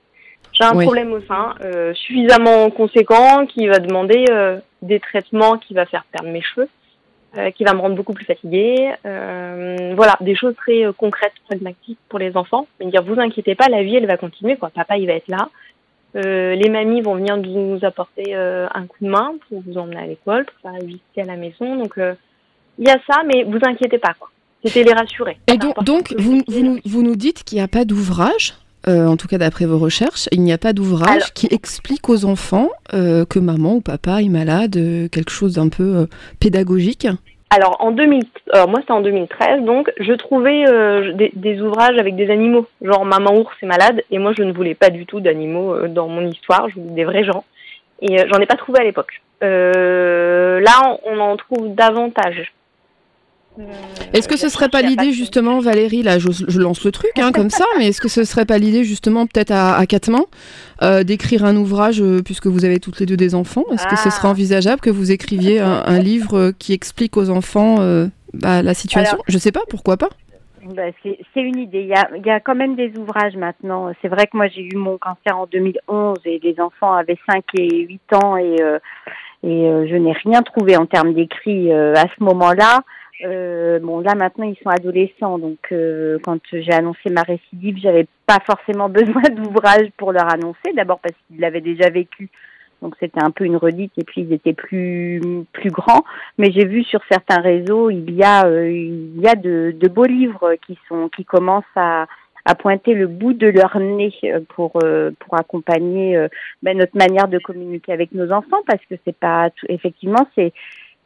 j'ai 0.62 0.78
un 0.78 0.82
problème 0.82 1.12
au 1.12 1.20
sein 1.20 1.54
euh, 1.64 1.92
suffisamment 1.94 2.70
conséquent 2.70 3.46
qui 3.46 3.66
va 3.66 3.78
demander 3.78 4.24
euh, 4.30 4.58
des 4.82 5.00
traitements 5.00 5.58
qui 5.58 5.74
va 5.74 5.86
faire 5.86 6.04
perdre 6.10 6.28
mes 6.28 6.42
cheveux, 6.42 6.68
euh, 7.36 7.50
qui 7.50 7.64
va 7.64 7.74
me 7.74 7.80
rendre 7.80 7.96
beaucoup 7.96 8.12
plus 8.12 8.24
fatiguée. 8.24 8.92
Voilà, 9.04 10.16
des 10.20 10.34
choses 10.34 10.54
très 10.56 10.84
concrètes, 10.96 11.32
pragmatiques 11.46 11.98
pour 12.08 12.18
les 12.18 12.36
enfants. 12.36 12.66
Mais 12.80 12.86
dire, 12.86 13.02
vous 13.02 13.18
inquiétez 13.18 13.54
pas, 13.54 13.68
la 13.68 13.82
vie, 13.82 13.96
elle 13.96 14.06
va 14.06 14.16
continuer. 14.16 14.56
Quoi. 14.56 14.70
Papa, 14.70 14.96
il 14.96 15.06
va 15.06 15.14
être 15.14 15.28
là. 15.28 15.48
les 16.14 16.68
mamies 16.68 17.00
vont 17.00 17.14
venir 17.14 17.36
nous 17.36 17.78
apporter 17.82 18.34
un 18.34 18.86
coup 18.86 18.98
de 19.00 19.08
main 19.08 19.34
pour 19.48 19.62
vous 19.66 19.78
emmener 19.78 19.98
à 19.98 20.06
l'école, 20.06 20.44
pour 20.44 20.70
faire 20.70 20.80
visiter 20.80 21.22
à 21.22 21.24
la 21.24 21.36
maison. 21.36 21.76
Donc, 21.76 21.94
il 22.78 22.88
y 22.88 22.90
a 22.90 22.98
ça, 23.08 23.22
mais 23.26 23.44
vous 23.44 23.58
inquiétez 23.62 23.98
pas. 23.98 24.14
Quoi. 24.18 24.30
C'était 24.64 24.84
les 24.84 24.92
rassurer. 24.92 25.38
Et 25.48 25.56
donc, 25.56 25.82
donc 25.82 26.14
vous, 26.16 26.42
vous, 26.46 26.78
vous 26.84 27.02
nous 27.02 27.16
dites 27.16 27.42
qu'il 27.44 27.58
n'y 27.58 27.64
a 27.64 27.68
pas 27.68 27.84
d'ouvrage? 27.84 28.54
Euh, 28.88 29.06
en 29.06 29.16
tout 29.16 29.28
cas 29.28 29.38
d'après 29.38 29.64
vos 29.64 29.78
recherches, 29.78 30.28
il 30.32 30.42
n'y 30.42 30.52
a 30.52 30.58
pas 30.58 30.72
d'ouvrage 30.72 31.32
qui 31.34 31.46
explique 31.50 32.08
aux 32.08 32.24
enfants 32.24 32.68
euh, 32.94 33.24
que 33.24 33.38
maman 33.38 33.74
ou 33.74 33.80
papa 33.80 34.22
est 34.22 34.28
malade, 34.28 34.76
euh, 34.76 35.08
quelque 35.08 35.30
chose 35.30 35.54
d'un 35.54 35.68
peu 35.68 36.06
pédagogique 36.40 37.06
alors 37.54 37.76
en 37.80 37.90
2000, 37.90 38.22
moi 38.66 38.80
c'était 38.80 38.92
en 38.92 39.02
2013, 39.02 39.64
donc 39.64 39.92
je 40.00 40.14
trouvais 40.14 40.64
des, 41.34 41.60
ouvrages 41.60 41.98
avec 41.98 42.16
des 42.16 42.30
animaux, 42.30 42.66
genre 42.80 43.04
maman 43.04 43.36
ours 43.36 43.54
est 43.62 43.66
malade, 43.66 44.02
et 44.10 44.18
moi 44.18 44.32
je 44.34 44.42
ne 44.42 44.54
voulais 44.54 44.74
pas 44.74 44.88
du 44.88 45.04
tout 45.04 45.20
d'animaux 45.20 45.86
dans 45.88 46.08
mon 46.08 46.26
histoire, 46.26 46.70
je 46.70 46.76
voulais 46.76 46.94
des 46.94 47.04
vrais 47.04 47.24
gens, 47.24 47.44
et 48.00 48.16
j'en 48.32 48.40
ai 48.40 48.46
pas 48.46 48.54
trouvé 48.54 48.80
à 48.80 48.84
l'époque. 48.84 49.20
là 49.42 50.98
on 51.04 51.20
en 51.20 51.36
trouve 51.36 51.74
davantage. 51.74 52.54
Euh, 53.58 53.64
est-ce 54.14 54.28
que 54.28 54.38
ce 54.38 54.48
serait 54.48 54.68
pas 54.70 54.80
l'idée 54.80 55.12
justement, 55.12 55.60
Valérie, 55.60 56.02
là 56.02 56.18
je, 56.18 56.58
lance 56.58 56.84
le 56.84 56.90
truc 56.90 57.12
hein, 57.18 57.32
comme 57.32 57.50
ça, 57.50 57.64
mais 57.78 57.88
est-ce 57.88 58.00
que 58.00 58.08
ce 58.08 58.24
serait 58.24 58.46
pas 58.46 58.56
l'idée 58.56 58.82
justement 58.82 59.26
peut-être 59.26 59.50
à, 59.50 59.76
à 59.76 59.86
quatre 59.86 60.10
mains 60.10 60.24
euh, 60.82 61.04
d'écrire 61.04 61.44
un 61.44 61.56
ouvrage, 61.56 62.00
euh, 62.00 62.22
puisque 62.22 62.46
vous 62.46 62.64
avez 62.64 62.80
toutes 62.80 62.98
les 62.98 63.06
deux 63.06 63.16
des 63.16 63.34
enfants, 63.34 63.64
est-ce 63.72 63.86
que 63.86 63.96
ce 63.96 64.10
serait 64.10 64.28
ah. 64.28 64.30
envisageable 64.30 64.80
que 64.80 64.90
vous 64.90 65.12
écriviez 65.12 65.60
un, 65.60 65.98
livre 66.02 66.52
qui 66.58 66.72
explique 66.72 67.16
aux 67.16 67.28
enfants 67.28 67.76
bah, 68.32 68.62
la 68.62 68.74
situation? 68.74 69.18
Je 69.28 69.38
sais 69.38 69.52
pas, 69.52 69.62
pourquoi 69.68 69.96
pas 69.96 70.08
bah, 70.74 70.82
c'est 71.02 71.18
une 71.40 71.58
idée. 71.58 71.80
Il 71.80 71.88
y, 71.88 71.94
a, 71.94 72.08
il 72.16 72.24
y, 72.24 72.30
a, 72.30 72.38
quand 72.38 72.54
même 72.54 72.76
des 72.76 72.92
ouvrages 72.96 73.34
maintenant. 73.34 73.92
C'est 74.00 74.06
vrai 74.06 74.28
que 74.28 74.36
moi 74.36 74.46
j'ai 74.46 74.62
eu 74.62 74.76
mon 74.76 74.96
cancer 74.96 75.36
en 75.36 75.46
2011 75.46 76.18
et 76.24 76.38
les 76.40 76.60
enfants 76.60 76.92
avaient 76.92 77.18
5 77.28 77.42
et 77.58 77.80
8 77.80 78.00
ans 78.22 78.36
et, 78.36 78.54
et 79.42 79.88
je 79.88 79.96
n'ai 79.96 80.12
rien 80.12 80.40
trouvé 80.42 80.76
en 80.76 80.86
termes 80.86 81.14
d'écrit 81.14 81.72
à 81.72 82.04
ce 82.16 82.22
moment-là. 82.22 82.84
Euh, 83.24 83.78
bon, 83.78 84.00
là 84.00 84.14
maintenant 84.14 84.46
ils 84.46 84.56
sont 84.62 84.70
adolescents, 84.70 85.38
donc 85.38 85.58
euh, 85.70 86.18
quand 86.24 86.40
j'ai 86.52 86.72
annoncé 86.72 87.10
ma 87.10 87.22
récidive, 87.22 87.76
j'avais 87.78 88.06
pas 88.26 88.38
forcément 88.44 88.88
besoin 88.88 89.22
d'ouvrage 89.30 89.88
pour 89.96 90.12
leur 90.12 90.32
annoncer. 90.32 90.72
D'abord 90.74 90.98
parce 90.98 91.14
qu'ils 91.28 91.40
l'avaient 91.40 91.60
déjà 91.60 91.90
vécu, 91.90 92.30
donc 92.80 92.96
c'était 92.98 93.22
un 93.22 93.30
peu 93.30 93.44
une 93.44 93.56
redite, 93.56 93.92
et 93.96 94.04
puis 94.04 94.22
ils 94.22 94.32
étaient 94.32 94.54
plus 94.54 95.20
plus 95.52 95.70
grands. 95.70 96.04
Mais 96.38 96.50
j'ai 96.50 96.64
vu 96.64 96.82
sur 96.84 97.00
certains 97.10 97.40
réseaux, 97.40 97.90
il 97.90 98.10
y 98.12 98.22
a 98.22 98.46
euh, 98.46 98.70
il 98.70 99.20
y 99.20 99.28
a 99.28 99.36
de, 99.36 99.74
de, 99.78 99.88
beaux 99.88 100.04
livres 100.06 100.54
qui 100.66 100.78
sont 100.88 101.08
qui 101.08 101.24
commencent 101.24 101.64
à 101.76 102.06
à 102.44 102.56
pointer 102.56 102.94
le 102.94 103.06
bout 103.06 103.34
de 103.34 103.46
leur 103.46 103.78
nez 103.78 104.12
euh, 104.24 104.40
pour 104.48 104.80
euh, 104.82 105.12
pour 105.20 105.38
accompagner 105.38 106.26
ben, 106.62 106.76
notre 106.76 106.96
manière 106.96 107.28
de 107.28 107.38
communiquer 107.38 107.92
avec 107.92 108.12
nos 108.12 108.32
enfants, 108.32 108.62
parce 108.66 108.84
que 108.90 108.96
c'est 109.04 109.16
pas 109.16 109.50
effectivement 109.68 110.26
c'est 110.34 110.52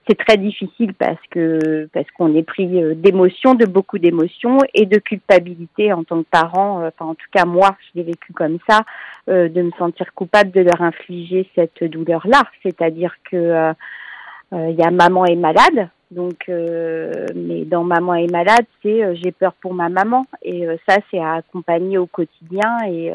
c'est 0.06 0.16
très 0.16 0.36
difficile 0.36 0.94
parce 0.94 1.20
que 1.30 1.88
parce 1.92 2.06
qu'on 2.12 2.34
est 2.34 2.42
pris 2.42 2.82
euh, 2.82 2.94
d'émotions, 2.94 3.54
de 3.54 3.66
beaucoup 3.66 3.98
d'émotions 3.98 4.58
et 4.74 4.86
de 4.86 4.98
culpabilité 4.98 5.92
en 5.92 6.04
tant 6.04 6.22
que 6.22 6.28
parent. 6.30 6.80
Euh, 6.80 6.88
enfin, 6.88 7.10
en 7.10 7.14
tout 7.14 7.26
cas, 7.32 7.44
moi, 7.44 7.76
je 7.80 7.98
l'ai 7.98 8.04
vécu 8.04 8.32
comme 8.32 8.58
ça, 8.68 8.82
euh, 9.28 9.48
de 9.48 9.62
me 9.62 9.70
sentir 9.72 10.12
coupable 10.14 10.52
de 10.52 10.60
leur 10.60 10.80
infliger 10.80 11.48
cette 11.54 11.82
douleur-là. 11.82 12.44
C'est-à-dire 12.62 13.14
que 13.30 13.72
il 14.52 14.76
y 14.76 14.82
a 14.82 14.92
maman 14.92 15.24
est 15.26 15.34
malade, 15.34 15.88
donc 16.12 16.44
mais 16.48 17.64
dans 17.64 17.82
maman 17.82 18.14
est 18.14 18.30
malade, 18.30 18.64
c'est 18.80 19.16
j'ai 19.16 19.32
peur 19.32 19.54
pour 19.54 19.74
ma 19.74 19.88
maman 19.88 20.24
et 20.40 20.66
ça, 20.88 20.98
c'est 21.10 21.18
à 21.18 21.34
accompagner 21.34 21.98
au 21.98 22.06
quotidien 22.06 22.78
et 22.86 23.12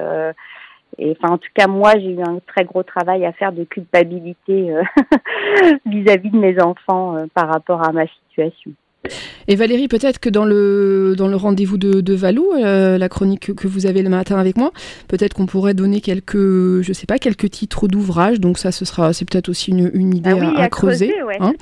et 0.98 1.12
enfin, 1.12 1.34
en 1.34 1.38
tout 1.38 1.50
cas, 1.54 1.68
moi, 1.68 1.94
j'ai 1.96 2.12
eu 2.12 2.22
un 2.22 2.40
très 2.48 2.66
gros 2.66 2.84
travail 2.84 3.26
à 3.26 3.32
faire 3.34 3.52
de 3.52 3.64
culpabilité 3.64 4.72
euh, 4.72 4.84
vis-à-vis 5.86 6.30
de 6.30 6.38
mes 6.38 6.62
enfants 6.62 7.18
euh, 7.18 7.26
par 7.34 7.48
rapport 7.48 7.84
à 7.84 7.92
ma 7.92 8.06
situation. 8.08 8.72
Et 9.48 9.56
Valérie, 9.56 9.88
peut-être 9.88 10.20
que 10.20 10.30
dans 10.30 10.46
le, 10.46 11.16
dans 11.18 11.28
le 11.28 11.36
rendez-vous 11.36 11.78
de, 11.78 12.02
de 12.02 12.14
Valou, 12.14 12.46
euh, 12.54 12.98
la 12.98 13.10
chronique 13.10 13.56
que, 13.56 13.68
vous 13.68 13.88
avez 13.88 14.04
le 14.04 14.10
matin 14.10 14.38
avec 14.38 14.58
moi, 14.58 14.72
peut-être 15.08 15.34
qu'on 15.34 15.48
pourrait 15.48 15.74
donner 15.74 16.02
quelques, 16.02 16.82
je 16.82 16.94
sais 16.94 17.08
pas, 17.08 17.18
quelques 17.18 17.50
titres 17.50 17.88
d'ouvrages. 17.88 18.40
Donc 18.40 18.60
ça, 18.60 18.72
ce 18.72 18.86
sera, 18.86 19.14
c'est 19.14 19.28
peut-être 19.28 19.50
aussi 19.50 19.72
une, 19.72 19.90
une 19.94 20.14
idée 20.16 20.36
ah 20.40 20.62
à, 20.62 20.70
creuser. 20.70 21.14
hein. 21.40 21.54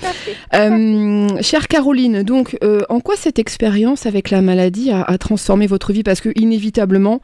euh, 0.53 1.41
chère 1.41 1.67
Caroline, 1.69 2.23
donc 2.23 2.57
euh, 2.63 2.81
en 2.89 2.99
quoi 2.99 3.15
cette 3.15 3.39
expérience 3.39 4.05
avec 4.05 4.29
la 4.29 4.41
maladie 4.41 4.91
a, 4.91 5.01
a 5.03 5.17
transformé 5.17 5.65
votre 5.65 5.93
vie? 5.93 6.03
Parce 6.03 6.19
que 6.19 6.29
inévitablement, 6.35 7.21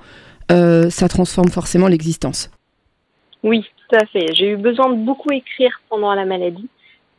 euh, 0.52 0.90
ça 0.90 1.08
transforme 1.08 1.50
forcément 1.50 1.88
l'existence. 1.88 2.52
Oui, 3.44 3.66
tout 3.88 3.96
à 3.96 4.06
fait. 4.06 4.34
J'ai 4.34 4.50
eu 4.52 4.58
besoin 4.58 4.90
de 4.90 4.96
beaucoup 4.96 5.32
écrire 5.32 5.82
pendant 5.90 6.14
la 6.14 6.26
maladie. 6.26 6.68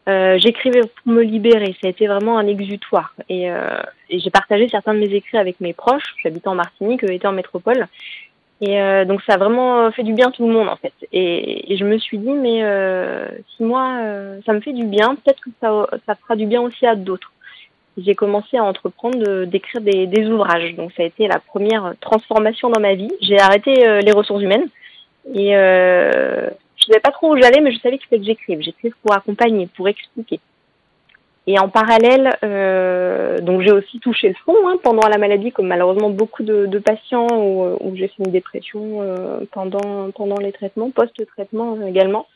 Euh, 0.09 0.39
j'écrivais 0.39 0.83
pour 0.83 1.13
me 1.13 1.23
libérer. 1.23 1.75
Ça 1.81 1.89
a 1.89 1.91
été 1.91 2.07
vraiment 2.07 2.39
un 2.39 2.47
exutoire. 2.47 3.15
Et, 3.29 3.51
euh, 3.51 3.81
j'ai 4.09 4.31
partagé 4.31 4.69
certains 4.69 4.95
de 4.95 5.01
mes 5.01 5.13
écrits 5.13 5.39
avec 5.39 5.61
mes 5.61 5.73
proches. 5.73 6.15
J'habitais 6.23 6.49
en 6.49 6.55
Martinique, 6.55 7.05
eux 7.05 7.13
étaient 7.13 7.27
en 7.27 7.33
métropole. 7.33 7.89
Et 8.63 8.79
donc 9.05 9.21
ça 9.27 9.35
a 9.35 9.37
vraiment 9.37 9.93
fait 9.93 10.03
du 10.03 10.15
bien 10.15 10.29
à 10.29 10.31
tout 10.31 10.47
le 10.47 10.55
monde 10.55 10.71
en 10.71 10.77
fait. 10.77 10.95
Et, 11.13 11.77
je 11.77 11.85
me 11.85 11.99
suis 11.99 12.17
dit 12.17 12.31
mais 12.31 12.63
si 13.55 13.63
moi 13.63 13.99
ça 14.47 14.55
me 14.55 14.61
fait 14.61 14.73
du 14.73 14.85
bien, 14.87 15.15
peut-être 15.15 15.43
que 15.43 15.51
ça 15.61 16.15
fera 16.15 16.37
du 16.37 16.47
bien 16.47 16.63
aussi 16.63 16.87
à 16.87 16.95
d'autres. 16.95 17.31
J'ai 17.97 18.15
commencé 18.15 18.59
à 18.59 18.65
entreprendre 18.65 19.45
d'écrire 19.45 19.81
des, 19.81 20.27
ouvrages. 20.29 20.75
Donc 20.75 20.93
ça 20.97 21.03
a 21.03 21.07
été 21.07 21.27
la 21.29 21.39
première 21.39 21.95
transformation 22.01 22.69
dans 22.69 22.81
ma 22.81 22.95
vie. 22.95 23.11
J'ai 23.21 23.39
arrêté 23.39 23.87
euh, 23.87 24.01
les 24.01 24.13
ressources 24.13 24.43
humaines 24.43 24.69
et 25.35 25.57
euh, 25.57 26.49
je 26.77 26.85
savais 26.85 27.01
pas 27.01 27.11
trop 27.11 27.35
où 27.35 27.41
j'allais, 27.41 27.61
mais 27.61 27.73
je 27.73 27.81
savais 27.81 27.99
qu'il 27.99 28.09
fallait 28.09 28.21
que 28.21 28.27
j'écrive. 28.27 28.61
J'écrive 28.61 28.95
pour 29.03 29.15
accompagner, 29.15 29.69
pour 29.77 29.89
expliquer. 29.89 30.41
Et 31.49 31.59
en 31.61 31.69
parallèle, 31.69 32.31
euh, 32.45 33.39
donc 33.39 33.61
j'ai 33.63 33.71
aussi 33.71 34.01
touché 34.01 34.29
le 34.29 34.35
fond 34.45 34.57
hein, 34.67 34.79
pendant 34.83 35.07
la 35.07 35.17
maladie, 35.17 35.53
comme 35.53 35.69
malheureusement 35.69 36.11
beaucoup 36.11 36.43
de, 36.43 36.67
de 36.67 36.79
patients 36.81 37.29
où, 37.31 37.77
où 37.81 37.95
j'ai 37.95 38.09
fait 38.09 38.25
une 38.25 38.33
dépression 38.33 39.01
euh, 39.03 39.39
pendant 39.53 40.11
pendant 40.11 40.39
les 40.39 40.51
traitements, 40.51 40.91
post-traitement 40.91 41.87
également. 41.87 42.27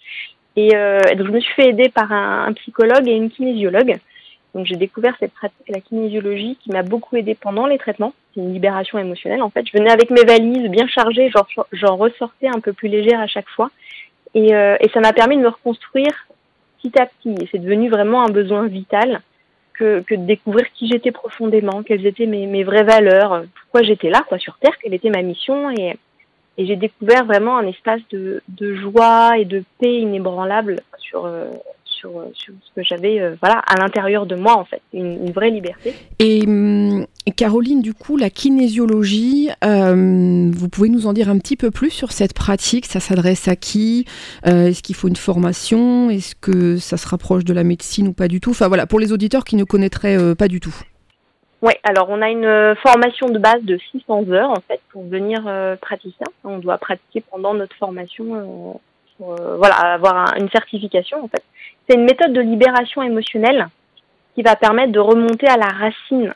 Et 0.55 0.77
euh, 0.77 1.01
donc 1.17 1.27
je 1.27 1.33
me 1.33 1.41
suis 1.41 1.55
fait 1.55 1.69
aider 1.71 1.89
par 1.89 2.13
un 2.13 2.53
psychologue 2.53 3.09
et 3.09 3.13
une 3.13 3.31
kinésiologue. 3.31 3.99
Donc 4.55 4.67
j'ai 4.67 4.77
découvert 4.77 5.17
cette 5.21 5.33
pratique, 5.33 5.69
la 5.69 5.81
kinésiologie, 5.81 6.59
qui 6.63 6.71
m'a 6.71 6.83
beaucoup 6.83 7.17
aidé 7.17 7.35
pendant 7.35 7.67
les 7.67 7.79
traitements. 7.79 8.13
C'est 8.35 8.41
une 8.41 8.53
libération 8.53 8.99
émotionnelle 8.99 9.43
en 9.43 9.51
fait. 9.51 9.67
Je 9.67 9.77
venais 9.77 9.91
avec 9.91 10.11
mes 10.11 10.25
valises 10.25 10.69
bien 10.69 10.89
chargées, 10.89 11.31
j'en 11.73 11.97
ressortais 11.97 12.49
un 12.49 12.61
peu 12.61 12.73
plus 12.73 12.89
légère 12.89 13.21
à 13.21 13.27
chaque 13.27 13.49
fois. 13.49 13.71
Et, 14.35 14.55
euh, 14.55 14.77
et 14.81 14.89
ça 14.91 15.01
m'a 15.01 15.13
permis 15.13 15.37
de 15.37 15.43
me 15.43 15.49
reconstruire 15.49 16.27
petit 16.81 16.99
à 17.01 17.07
petit. 17.07 17.35
Et 17.43 17.49
c'est 17.51 17.59
devenu 17.59 17.89
vraiment 17.89 18.23
un 18.25 18.31
besoin 18.31 18.67
vital 18.67 19.23
que, 19.75 20.05
de 20.11 20.27
découvrir 20.27 20.67
qui 20.75 20.89
j'étais 20.89 21.11
profondément, 21.11 21.83
quelles 21.83 22.07
étaient 22.07 22.27
mes, 22.27 22.65
vraies 22.65 22.85
valeurs, 22.85 23.45
pourquoi 23.61 23.83
j'étais 23.83 24.11
là, 24.11 24.23
quoi, 24.29 24.39
sur 24.39 24.59
Terre, 24.59 24.77
quelle 24.83 24.95
était 24.95 25.11
ma 25.11 25.23
mission. 25.23 25.71
Et, 25.71 25.97
j'ai 26.59 26.77
découvert 26.77 27.25
vraiment 27.25 27.57
un 27.57 27.67
espace 27.67 28.03
de, 28.11 28.43
de 28.49 28.75
joie 28.75 29.39
et 29.39 29.47
de 29.47 29.65
paix 29.79 29.95
inébranlable 29.95 30.83
sur, 30.99 31.25
euh, 31.25 31.49
sur, 32.01 32.11
sur, 32.33 32.55
ce 32.63 32.75
que 32.75 32.83
j'avais 32.83 33.21
euh, 33.21 33.35
voilà, 33.41 33.59
à 33.59 33.77
l'intérieur 33.77 34.27
de 34.27 34.35
moi, 34.35 34.57
en 34.57 34.65
fait, 34.65 34.81
une, 34.93 35.27
une 35.27 35.33
vraie 35.33 35.51
liberté. 35.51 35.95
Et 36.19 36.43
hum, 36.47 37.07
Caroline, 37.37 37.83
du 37.83 37.95
coup, 37.95 38.17
la 38.17 38.31
kinésiologie, 38.31 39.51
euh, 39.65 40.51
vous 40.53 40.69
pouvez 40.69 40.89
nous 40.89 41.07
en 41.07 41.13
dire 41.13 41.29
un 41.29 41.39
petit 41.39 41.57
peu 41.57 41.71
plus 41.71 41.91
sur 41.91 42.13
cette 42.13 42.35
pratique? 42.35 42.87
Ça 42.87 43.01
s'adresse 43.01 43.49
à 43.49 43.57
qui? 43.57 44.07
Euh, 44.47 44.69
Est-ce 44.69 44.83
qu'il 44.83 44.95
faut 44.95 45.09
une 45.09 45.17
formation? 45.17 46.11
Est-ce 46.11 46.35
que 46.35 46.77
ça 46.77 46.97
se 46.97 47.07
rapproche 47.07 47.45
de 47.45 47.53
la 47.53 47.65
médecine 47.65 48.09
ou 48.09 48.13
pas 48.13 48.29
du 48.29 48.41
tout? 48.41 48.51
Enfin 48.51 48.69
voilà, 48.69 48.87
pour 48.87 49.01
les 49.01 49.13
auditeurs 49.13 49.45
qui 49.45 49.57
ne 49.57 49.65
connaîtraient 49.65 50.19
euh, 50.19 50.35
pas 50.35 50.49
du 50.49 50.61
tout. 50.61 50.75
Oui, 51.63 51.75
alors 51.85 52.09
on 52.09 52.23
a 52.23 52.31
une 52.31 52.75
formation 52.77 53.29
de 53.29 53.39
base 53.39 53.63
de 53.63 53.79
600 53.93 54.31
heures 54.31 54.51
en 54.51 54.63
fait 54.67 54.81
pour 54.91 55.05
devenir 55.05 55.45
euh, 55.47 55.77
praticien. 55.77 56.27
On 56.43 56.59
doit 56.59 56.79
pratiquer 56.79 57.23
pendant 57.31 57.53
notre 57.53 57.77
formation 57.77 58.81
pour 59.21 59.37
voilà 59.59 59.75
avoir 59.75 60.17
un, 60.17 60.39
une 60.39 60.49
certification 60.49 61.23
en 61.23 61.29
fait. 61.29 61.43
C'est 61.87 61.97
une 61.97 62.05
méthode 62.05 62.33
de 62.33 62.41
libération 62.41 63.03
émotionnelle 63.03 63.69
qui 64.35 64.43
va 64.43 64.57
permettre 64.57 64.93
de 64.93 65.01
remonter 65.01 65.49
à 65.49 65.57
la 65.57 65.67
racine 65.67 66.35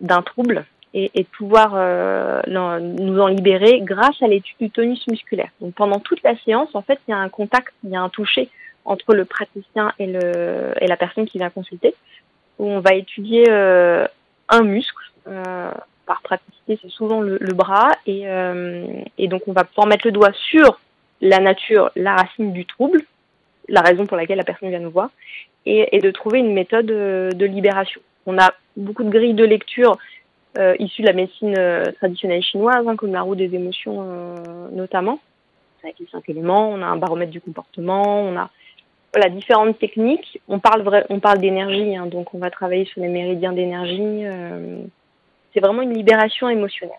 d'un 0.00 0.22
trouble 0.22 0.64
et, 0.92 1.10
et 1.14 1.24
pouvoir 1.24 1.72
euh, 1.74 2.40
nous 2.46 3.20
en 3.20 3.26
libérer 3.26 3.80
grâce 3.82 4.20
à 4.22 4.26
l'étude 4.26 4.56
du 4.60 4.70
tonus 4.70 5.06
musculaire. 5.08 5.50
Donc 5.60 5.74
pendant 5.74 6.00
toute 6.00 6.22
la 6.22 6.36
séance, 6.38 6.74
en 6.74 6.82
fait, 6.82 6.98
il 7.06 7.10
y 7.10 7.14
a 7.14 7.18
un 7.18 7.28
contact, 7.28 7.72
il 7.84 7.90
y 7.90 7.96
a 7.96 8.00
un 8.00 8.08
toucher 8.08 8.48
entre 8.84 9.14
le 9.14 9.24
praticien 9.24 9.92
et, 9.98 10.06
le, 10.06 10.74
et 10.80 10.86
la 10.86 10.96
personne 10.96 11.26
qui 11.26 11.38
vient 11.38 11.50
consulter, 11.50 11.94
où 12.58 12.66
on 12.66 12.80
va 12.80 12.94
étudier 12.94 13.44
euh, 13.48 14.06
un 14.48 14.62
muscle. 14.62 14.96
Euh, 15.26 15.70
par 16.06 16.20
praticité, 16.20 16.78
c'est 16.82 16.90
souvent 16.90 17.22
le, 17.22 17.38
bras, 17.54 17.92
et, 18.06 18.28
euh, 18.28 18.84
et 19.16 19.26
donc 19.26 19.40
on 19.46 19.52
va 19.52 19.64
pouvoir 19.64 19.86
mettre 19.86 20.06
le 20.06 20.12
doigt 20.12 20.32
sur 20.34 20.78
la 21.20 21.40
nature, 21.40 21.90
la 21.96 22.16
racine 22.16 22.52
du 22.52 22.66
trouble, 22.66 23.02
la 23.68 23.80
raison 23.80 24.06
pour 24.06 24.16
laquelle 24.16 24.38
la 24.38 24.44
personne 24.44 24.68
vient 24.68 24.80
nous 24.80 24.90
voir, 24.90 25.10
et, 25.66 25.98
de 25.98 26.10
trouver 26.10 26.40
une 26.40 26.52
méthode 26.52 26.86
de, 26.86 27.30
de 27.34 27.46
libération. 27.46 28.00
On 28.26 28.38
a 28.38 28.52
beaucoup 28.76 29.04
de 29.04 29.10
grilles 29.10 29.34
de 29.34 29.44
lecture 29.44 29.96
euh, 30.58 30.76
issues 30.78 31.02
de 31.02 31.06
la 31.08 31.12
médecine 31.14 31.54
euh, 31.58 31.90
traditionnelle 31.92 32.42
chinoise, 32.42 32.86
hein, 32.86 32.96
comme 32.96 33.12
la 33.12 33.22
roue 33.22 33.34
des 33.34 33.54
émotions 33.54 34.06
euh, 34.06 34.68
notamment, 34.70 35.18
avec 35.82 35.98
les 35.98 36.06
cinq 36.06 36.28
éléments. 36.28 36.70
On 36.70 36.80
a 36.80 36.86
un 36.86 36.96
baromètre 36.96 37.32
du 37.32 37.40
comportement, 37.40 38.20
on 38.20 38.36
a 38.36 38.50
voilà, 39.12 39.30
différentes 39.30 39.78
techniques. 39.78 40.40
On 40.48 40.58
parle, 40.58 41.04
on 41.08 41.20
parle 41.20 41.38
d'énergie, 41.38 41.96
hein, 41.96 42.06
donc 42.06 42.34
on 42.34 42.38
va 42.38 42.50
travailler 42.50 42.84
sur 42.84 43.00
les 43.00 43.08
méridiens 43.08 43.52
d'énergie. 43.52 44.26
Euh, 44.26 44.82
c'est 45.52 45.60
vraiment 45.60 45.82
une 45.82 45.94
libération 45.94 46.48
émotionnelle. 46.48 46.96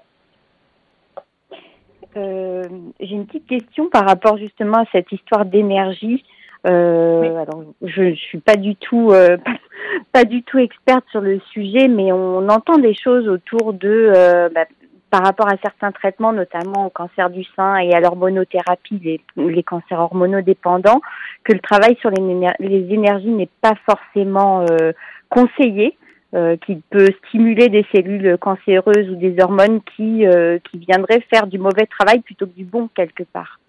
Euh, 2.17 2.63
J'ai 2.99 3.15
une 3.15 3.25
petite 3.25 3.47
question 3.47 3.89
par 3.89 4.05
rapport 4.05 4.37
justement 4.37 4.79
à 4.79 4.85
cette 4.91 5.11
histoire 5.11 5.45
d'énergie. 5.45 6.23
Euh, 6.65 7.21
oui. 7.21 7.27
Alors, 7.27 7.63
je, 7.81 8.11
je 8.11 8.19
suis 8.19 8.39
pas 8.39 8.55
du 8.55 8.75
tout, 8.75 9.11
euh, 9.11 9.37
pas, 9.37 9.51
pas, 10.11 10.23
du 10.23 10.41
tout 10.43 10.57
experte 10.57 11.05
sur 11.11 11.21
le 11.21 11.39
sujet, 11.51 11.87
mais 11.87 12.11
on 12.11 12.49
entend 12.49 12.77
des 12.77 12.95
choses 12.95 13.27
autour 13.27 13.73
de, 13.73 14.11
euh, 14.15 14.49
bah, 14.49 14.65
par 15.11 15.23
rapport 15.23 15.47
à 15.47 15.57
certains 15.61 15.91
traitements, 15.91 16.33
notamment 16.33 16.87
au 16.87 16.89
cancer 16.89 17.29
du 17.29 17.43
sein 17.55 17.77
et 17.77 17.93
à 17.93 17.99
l'hormonothérapie, 17.99 18.99
les, 19.03 19.21
les 19.37 19.63
cancers 19.63 19.99
hormonodépendants, 19.99 21.01
que 21.43 21.53
le 21.53 21.59
travail 21.59 21.95
sur 22.01 22.09
les, 22.09 22.51
les 22.59 22.93
énergies 22.93 23.29
n'est 23.29 23.49
pas 23.61 23.75
forcément 23.85 24.65
euh, 24.69 24.91
conseillé. 25.29 25.97
Euh, 26.33 26.57
qui 26.57 26.81
peut 26.89 27.07
stimuler 27.27 27.69
des 27.69 27.85
cellules 27.93 28.37
cancéreuses 28.39 29.09
ou 29.09 29.15
des 29.15 29.41
hormones 29.41 29.79
qui, 29.95 30.25
euh, 30.25 30.57
qui 30.69 30.79
viendraient 30.79 31.23
faire 31.29 31.47
du 31.47 31.59
mauvais 31.59 31.85
travail 31.85 32.19
plutôt 32.19 32.45
que 32.45 32.55
du 32.55 32.65
bon 32.65 32.89
quelque 32.93 33.23
part. 33.23 33.59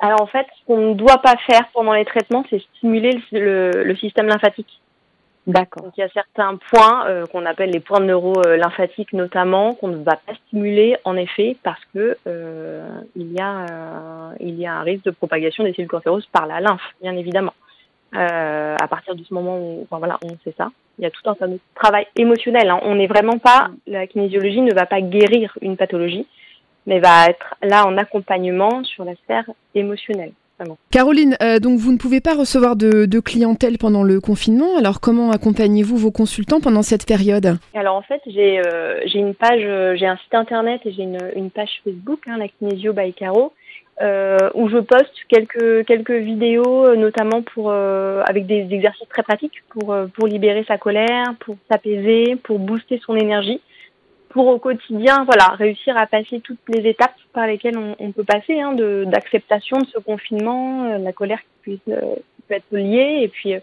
Alors 0.00 0.20
en 0.20 0.26
fait, 0.26 0.44
ce 0.58 0.66
qu'on 0.66 0.90
ne 0.90 0.94
doit 0.94 1.22
pas 1.22 1.36
faire 1.48 1.68
pendant 1.72 1.94
les 1.94 2.04
traitements, 2.04 2.44
c'est 2.50 2.60
stimuler 2.76 3.18
le, 3.32 3.70
le, 3.70 3.84
le, 3.84 3.96
système 3.96 4.26
lymphatique. 4.26 4.80
D'accord. 5.46 5.84
Donc 5.84 5.92
il 5.96 6.00
y 6.00 6.04
a 6.04 6.10
certains 6.10 6.56
points 6.56 7.06
euh, 7.06 7.26
qu'on 7.26 7.46
appelle 7.46 7.70
les 7.70 7.80
points 7.80 8.00
neuro-lymphatiques 8.00 9.14
notamment 9.14 9.72
qu'on 9.74 9.88
ne 9.88 10.02
va 10.02 10.16
pas 10.16 10.34
stimuler 10.48 10.96
en 11.04 11.16
effet 11.16 11.56
parce 11.62 11.82
que 11.94 12.18
il 13.16 13.32
y 13.32 13.40
a 13.40 14.34
il 14.40 14.60
y 14.60 14.66
a 14.66 14.74
un 14.74 14.82
risque 14.82 15.04
de 15.04 15.10
propagation 15.10 15.64
des 15.64 15.72
cellules 15.72 15.88
cancéreuses 15.88 16.26
par 16.32 16.46
la 16.46 16.60
lymphe, 16.60 16.82
bien 17.00 17.16
évidemment. 17.16 17.54
Euh, 18.14 18.74
à 18.80 18.88
partir 18.88 19.14
de 19.14 19.22
ce 19.22 19.34
moment 19.34 19.58
où 19.58 19.82
enfin, 19.82 19.98
voilà, 19.98 20.18
on 20.24 20.30
sait 20.42 20.54
ça. 20.56 20.70
Il 20.98 21.04
y 21.04 21.06
a 21.06 21.10
tout 21.10 21.28
un 21.28 21.36
travail 21.74 22.06
émotionnel. 22.16 22.70
Hein. 22.70 22.80
On 22.82 22.94
n'est 22.94 23.06
vraiment 23.06 23.38
pas 23.38 23.68
la 23.86 24.06
kinésiologie 24.06 24.62
ne 24.62 24.72
va 24.72 24.86
pas 24.86 25.02
guérir 25.02 25.56
une 25.60 25.76
pathologie 25.76 26.26
mais 26.86 27.00
va 27.00 27.26
être 27.26 27.54
là 27.62 27.86
en 27.86 27.98
accompagnement 27.98 28.82
sur 28.82 29.04
la 29.04 29.14
sphère 29.16 29.44
émotionnelle. 29.74 30.32
Vraiment. 30.58 30.78
Caroline, 30.90 31.36
euh, 31.40 31.60
donc 31.60 31.78
vous 31.78 31.92
ne 31.92 31.98
pouvez 31.98 32.20
pas 32.20 32.34
recevoir 32.34 32.74
de, 32.74 33.04
de, 33.04 33.20
clientèle 33.20 33.78
pendant 33.78 34.02
le 34.02 34.20
confinement. 34.20 34.76
Alors 34.76 35.00
comment 35.00 35.30
accompagnez-vous 35.30 35.96
vos 35.96 36.10
consultants 36.10 36.60
pendant 36.60 36.82
cette 36.82 37.06
période? 37.06 37.58
Alors 37.74 37.94
en 37.94 38.02
fait, 38.02 38.20
j'ai 38.26 38.58
euh, 38.66 39.00
une 39.14 39.34
page, 39.34 39.60
j'ai 39.98 40.06
un 40.06 40.16
site 40.16 40.34
internet 40.34 40.80
et 40.84 40.92
j'ai 40.92 41.02
une, 41.02 41.30
une, 41.36 41.50
page 41.50 41.70
Facebook, 41.84 42.20
hein, 42.26 42.38
la 42.38 42.48
Kinésio 42.48 42.92
by 42.92 43.12
Caro, 43.12 43.52
euh, 44.00 44.50
où 44.54 44.68
je 44.68 44.78
poste 44.78 45.14
quelques 45.28 45.84
quelques 45.86 46.10
vidéos, 46.10 46.94
notamment 46.96 47.42
pour 47.42 47.72
avec 47.72 48.46
des, 48.46 48.66
exercices 48.70 49.08
très 49.08 49.22
pratiques 49.22 49.62
pour 49.70 49.96
pour 50.14 50.26
libérer 50.26 50.64
sa 50.66 50.78
colère, 50.78 51.34
pour 51.40 51.56
s'apaiser, 51.70 52.36
pour 52.36 52.58
booster 52.58 53.00
son 53.04 53.16
énergie 53.16 53.60
pour 54.28 54.46
au 54.46 54.58
quotidien, 54.58 55.24
voilà, 55.24 55.48
réussir 55.56 55.96
à 55.96 56.06
passer 56.06 56.40
toutes 56.40 56.58
les 56.68 56.88
étapes 56.88 57.16
par 57.32 57.46
lesquelles 57.46 57.78
on, 57.78 57.96
on 57.98 58.12
peut 58.12 58.24
passer, 58.24 58.60
hein, 58.60 58.74
d'acceptation 59.06 59.78
de, 59.78 59.84
de, 59.84 59.90
ce 59.90 59.98
confinement, 59.98 60.84
euh, 60.84 60.98
la 60.98 61.12
colère 61.12 61.40
qui, 61.40 61.46
puisse, 61.62 61.80
euh, 61.88 62.14
qui 62.36 62.42
peut 62.46 62.54
être 62.54 62.76
liée, 62.76 63.20
et 63.22 63.28
puis 63.28 63.54
euh, 63.54 63.60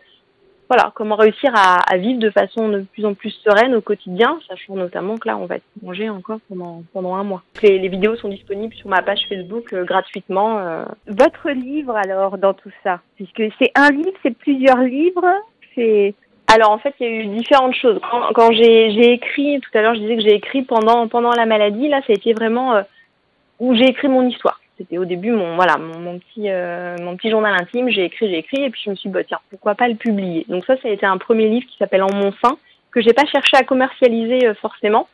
voilà, 0.68 0.92
comment 0.96 1.16
réussir 1.16 1.52
à, 1.54 1.78
à, 1.92 1.98
vivre 1.98 2.20
de 2.20 2.30
façon 2.30 2.70
de 2.70 2.82
plus 2.94 3.06
en 3.06 3.14
plus 3.14 3.30
sereine 3.44 3.76
au 3.76 3.82
quotidien, 3.82 4.40
sachant 4.48 4.76
notamment 4.76 5.18
que 5.18 5.28
là, 5.28 5.38
on 5.38 5.46
va 5.46 5.58
être 5.58 5.66
plongé 5.80 6.10
encore 6.10 6.40
pendant, 6.50 6.84
pendant 6.92 7.16
un 7.16 7.24
mois. 7.24 7.44
Les, 7.62 7.78
les, 7.78 7.88
vidéos 7.88 8.16
sont 8.16 8.30
disponibles 8.30 8.74
sur 8.74 8.90
ma 8.90 9.02
page 9.02 9.26
Facebook 9.30 9.74
euh, 9.74 9.84
gratuitement. 9.84 10.60
Euh. 10.60 10.86
Votre 11.08 11.52
livre 11.52 11.96
alors 11.96 12.38
dans 12.38 12.54
tout 12.54 12.72
ça, 12.84 13.02
puisque 13.16 13.44
c'est 13.60 13.72
un 13.76 13.92
livre, 13.92 14.18
c'est 14.24 14.36
plusieurs 14.36 14.80
livres, 14.80 15.28
c'est 15.76 16.16
Alors 16.52 16.72
en 16.72 16.80
fait, 16.80 16.96
il 17.00 17.06
y 17.06 17.10
a 17.10 17.14
eu 17.14 17.26
différentes 17.28 17.76
choses. 17.76 18.00
Quand, 18.34 18.52
j'ai 18.52 19.14
écrit, 19.14 19.60
tout 19.62 19.78
à 19.78 19.82
l'heure, 19.82 19.96
je 19.96 20.00
disais 20.00 20.16
que 20.16 20.24
j'ai 20.24 20.36
écrit 20.36 20.64
pendant 20.64 21.08
pendant 21.08 21.32
la 21.32 21.46
maladie. 21.46 21.90
Là, 21.90 22.02
ça 22.08 22.14
a 22.14 22.16
été 22.16 22.34
vraiment 22.34 22.82
où 23.60 23.76
j'ai 23.76 23.86
écrit 23.86 24.08
mon 24.08 24.28
histoire. 24.28 24.60
C'était 24.78 24.98
au 24.98 25.06
début 25.06 25.32
mon 25.32 25.56
voilà 25.56 25.78
mon, 25.78 26.20
petit 26.20 26.50
mon 27.02 27.16
petit 27.16 27.30
journal 27.30 27.56
intime. 27.60 27.90
J'ai 27.90 28.06
écrit, 28.06 28.30
j'ai 28.30 28.40
écrit, 28.40 28.64
et 28.64 28.70
puis 28.70 28.82
je 28.84 28.90
me 28.90 28.96
suis 28.96 29.10
dit 29.10 29.14
bah, 29.14 29.24
tiens 29.24 29.40
pourquoi 29.50 29.76
pas 29.76 29.88
le 29.88 29.96
publier? 29.96 30.46
Donc 30.50 30.66
ça, 30.66 30.76
ça 30.82 30.90
a 30.90 30.92
été 30.92 31.06
un 31.06 31.18
premier 31.18 31.48
livre 31.48 31.66
qui 31.68 31.78
s'appelle 31.78 32.04
En 32.04 32.14
mon 32.14 32.32
sein 32.44 32.58
que 32.92 33.02
j'ai 33.02 33.14
pas 33.14 33.26
cherché 33.26 33.58
à 33.58 33.64
commercialiser 33.64 34.54
forcément 34.62 35.08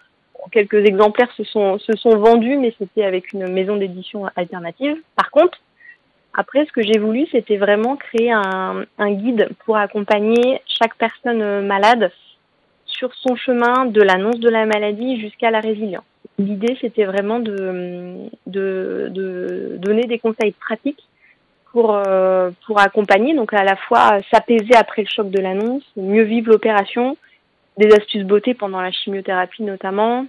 quelques 0.49 0.85
exemplaires 0.85 1.31
se 1.37 1.43
sont, 1.43 1.77
se 1.79 1.95
sont 1.97 2.17
vendus, 2.17 2.57
mais 2.57 2.73
c'était 2.79 3.03
avec 3.03 3.33
une 3.33 3.47
maison 3.51 3.77
d'édition 3.77 4.25
alternative. 4.35 4.97
Par 5.15 5.29
contre, 5.29 5.59
après, 6.33 6.65
ce 6.65 6.71
que 6.71 6.81
j'ai 6.81 6.97
voulu, 6.97 7.27
c'était 7.31 7.57
vraiment 7.57 7.97
créer 7.97 8.31
un, 8.31 8.85
un, 8.97 9.11
guide 9.11 9.49
pour 9.65 9.77
accompagner 9.77 10.61
chaque 10.65 10.95
personne 10.95 11.65
malade 11.65 12.11
sur 13.01 13.11
son 13.15 13.35
chemin 13.35 13.87
de 13.87 13.99
l'annonce 13.99 14.39
de 14.39 14.49
la 14.49 14.67
maladie 14.67 15.19
jusqu'à 15.19 15.49
la 15.49 15.59
résilience. 15.59 16.03
L'idée, 16.37 16.77
c'était 16.81 17.05
vraiment 17.05 17.39
de, 17.39 18.29
donner 19.77 20.03
des 20.03 20.19
conseils 20.19 20.51
pratiques 20.51 21.03
pour, 21.71 21.95
euh, 21.95 22.51
pour 22.67 22.79
accompagner, 22.79 23.33
donc 23.33 23.53
à 23.53 23.63
la 23.63 23.75
fois 23.75 24.19
s'apaiser 24.29 24.75
après 24.75 25.01
le 25.01 25.07
choc 25.07 25.31
de 25.31 25.39
l'annonce, 25.39 25.83
mieux 25.97 26.21
vivre 26.21 26.51
l'opération, 26.51 27.17
des 27.77 27.91
astuces 27.91 28.23
beauté 28.23 28.53
pendant 28.53 28.81
la 28.81 28.91
chimiothérapie 28.91 29.63
notamment, 29.63 30.27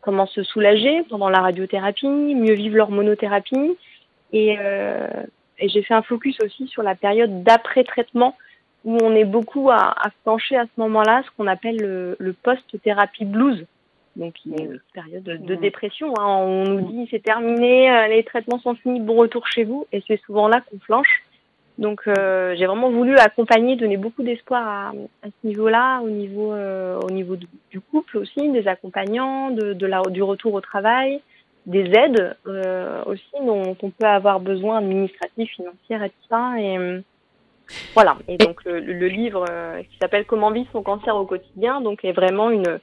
comment 0.00 0.26
se 0.26 0.42
soulager 0.42 1.04
pendant 1.08 1.28
la 1.28 1.40
radiothérapie, 1.40 2.08
mieux 2.08 2.54
vivre 2.54 2.78
l'hormonothérapie. 2.78 3.76
Et, 4.32 4.56
euh, 4.58 5.06
et 5.60 5.68
j'ai 5.68 5.82
fait 5.82 5.94
un 5.94 6.02
focus 6.02 6.36
aussi 6.44 6.66
sur 6.66 6.82
la 6.82 6.96
période 6.96 7.44
d'après-traitement 7.44 8.34
où 8.84 8.98
on 9.02 9.14
est 9.14 9.24
beaucoup 9.24 9.70
à, 9.70 9.94
à 9.96 10.10
pencher 10.24 10.56
à 10.56 10.64
ce 10.64 10.80
moment-là 10.80 11.22
ce 11.24 11.30
qu'on 11.36 11.46
appelle 11.46 11.76
le, 11.76 12.16
le 12.18 12.32
post-thérapie 12.32 13.24
blues. 13.24 13.64
Donc, 14.16 14.34
il 14.44 14.52
y 14.52 14.60
a 14.60 14.64
une 14.64 14.80
période 14.92 15.22
de, 15.22 15.36
de 15.36 15.54
dépression. 15.54 16.12
Hein. 16.18 16.26
On 16.26 16.64
nous 16.64 16.80
dit 16.90 17.08
c'est 17.10 17.22
terminé, 17.22 17.90
euh, 17.90 18.08
les 18.08 18.24
traitements 18.24 18.58
sont 18.58 18.74
finis, 18.74 19.00
bon 19.00 19.14
retour 19.14 19.46
chez 19.46 19.64
vous. 19.64 19.86
Et 19.92 20.02
c'est 20.06 20.20
souvent 20.26 20.48
là 20.48 20.60
qu'on 20.60 20.78
flanche. 20.80 21.22
Donc 21.78 22.02
euh, 22.06 22.54
j'ai 22.56 22.66
vraiment 22.66 22.90
voulu 22.90 23.16
accompagner, 23.16 23.76
donner 23.76 23.96
beaucoup 23.96 24.22
d'espoir 24.22 24.62
à, 24.66 24.88
à, 25.22 25.26
ce 25.26 25.46
niveau-là, 25.46 26.00
au 26.02 26.10
niveau, 26.10 26.52
euh, 26.52 27.00
au 27.00 27.10
niveau 27.10 27.34
du 27.36 27.80
couple 27.80 28.18
aussi, 28.18 28.50
des 28.50 28.68
accompagnants, 28.68 29.50
de, 29.50 29.72
de 29.72 29.86
la, 29.86 30.02
du 30.02 30.22
retour 30.22 30.52
au 30.52 30.60
travail, 30.60 31.22
des 31.64 31.90
aides 31.94 32.36
euh, 32.46 33.02
aussi 33.06 33.24
dont 33.44 33.74
on 33.82 33.90
peut 33.90 34.06
avoir 34.06 34.38
besoin 34.38 34.78
administratifs, 34.78 35.52
financières 35.52 36.02
et 36.02 36.10
tout 36.10 36.26
ça. 36.28 36.52
Et 36.58 36.76
voilà. 37.94 38.16
Et 38.28 38.36
donc 38.36 38.64
le, 38.64 38.80
le 38.80 39.08
livre 39.08 39.46
qui 39.90 39.98
s'appelle 40.00 40.24
Comment 40.24 40.50
vivre 40.50 40.68
son 40.72 40.82
cancer 40.82 41.14
au 41.16 41.26
quotidien, 41.26 41.80
donc 41.80 42.04
est 42.04 42.12
vraiment 42.12 42.50
une 42.50 42.78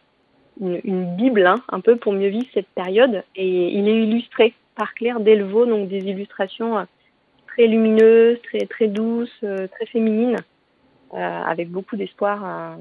une, 0.62 0.82
une 0.84 1.16
bible 1.16 1.46
hein, 1.46 1.56
un 1.70 1.80
peu 1.80 1.96
pour 1.96 2.14
mieux 2.14 2.30
vivre 2.30 2.48
cette 2.54 2.68
période. 2.68 3.24
Et 3.36 3.70
il 3.70 3.88
est 3.88 4.04
illustré 4.04 4.54
par 4.76 4.94
Claire 4.94 5.20
Delvaux, 5.20 5.66
donc 5.66 5.88
des 5.90 6.00
illustrations 6.00 6.86
très 7.48 7.68
lumineuse, 7.68 8.38
très, 8.44 8.66
très 8.68 8.88
douce, 8.88 9.30
euh, 9.44 9.68
très 9.68 9.86
féminine, 9.88 10.38
euh, 11.14 11.18
avec 11.18 11.70
beaucoup 11.70 11.96
d'espoir. 11.98 12.78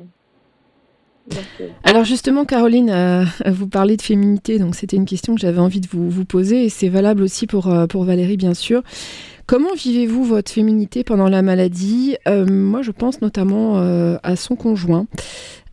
Euh, 1.31 1.69
Alors 1.85 2.05
justement, 2.05 2.45
Caroline, 2.45 3.27
vous 3.45 3.69
parlez 3.69 3.97
de 3.97 4.03
féminité, 4.03 4.59
donc 4.59 4.75
c'était 4.75 4.97
une 4.97 5.05
question 5.05 5.35
que 5.35 5.41
j'avais 5.41 5.59
envie 5.59 5.81
de 5.81 5.89
vous, 5.89 6.09
vous 6.09 6.25
poser, 6.25 6.65
et 6.65 6.69
c'est 6.69 6.89
valable 6.89 7.23
aussi 7.23 7.47
pour, 7.47 7.71
pour 7.91 8.05
Valérie, 8.05 8.37
bien 8.37 8.55
sûr. 8.55 8.83
Comment 9.49 9.73
vivez-vous 9.75 10.25
votre 10.25 10.53
féminité 10.53 11.05
pendant 11.05 11.29
la 11.29 11.41
maladie? 11.41 12.19
Moi, 12.27 12.83
je 12.83 12.91
pense 12.91 13.23
notamment 13.23 13.79
à 14.23 14.37
son 14.37 14.57
conjoint. 14.57 15.07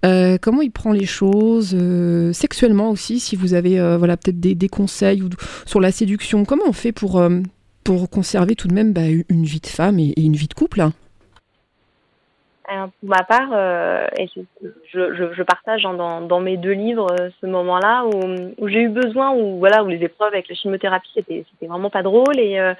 comment 0.01 0.61
il 0.61 0.71
prend 0.71 0.93
les 0.93 1.05
choses 1.05 1.75
sexuellement 2.31 2.89
aussi 2.89 3.19
Si 3.19 3.35
vous 3.35 3.53
avez 3.53 3.77
voilà 3.97 4.15
peut-être 4.15 4.39
des, 4.39 4.69
conseils 4.69 5.21
sur 5.65 5.81
la 5.81 5.91
séduction, 5.91 6.45
comment 6.45 6.63
on 6.67 6.73
fait 6.73 6.93
pour 6.93 7.21
pour 7.83 8.09
conserver 8.09 8.55
tout 8.55 8.69
de 8.69 8.73
même 8.73 8.93
bah, 8.93 9.07
une 9.29 9.43
vie 9.43 9.59
de 9.59 9.67
femme 9.67 9.99
et, 9.99 10.13
une 10.17 10.35
vie 10.35 10.47
de 10.47 10.53
couple? 10.53 10.81
Pour 12.67 12.89
ma 13.03 13.23
part, 13.23 13.49
euh, 13.53 14.07
et 14.17 14.27
je, 14.91 15.13
je, 15.13 15.43
partage 15.43 15.83
dans, 15.83 16.21
dans, 16.21 16.39
mes 16.39 16.57
deux 16.57 16.71
livres 16.71 17.07
euh, 17.11 17.29
ce 17.39 17.45
moment-là 17.45 18.05
où, 18.05 18.67
j'ai 18.67 18.81
eu 18.81 18.89
besoin, 18.89 19.33
où 19.33 19.59
voilà, 19.59 19.83
où 19.83 19.87
les 19.87 20.03
épreuves 20.03 20.33
avec 20.33 20.49
la 20.49 20.55
chimiothérapie 20.55 21.11
c'était 21.13 21.45
c'était 21.51 21.67
vraiment 21.67 21.91
pas 21.91 22.01
drôle 22.01 22.39
et 22.39 22.59
euh, 22.59 22.73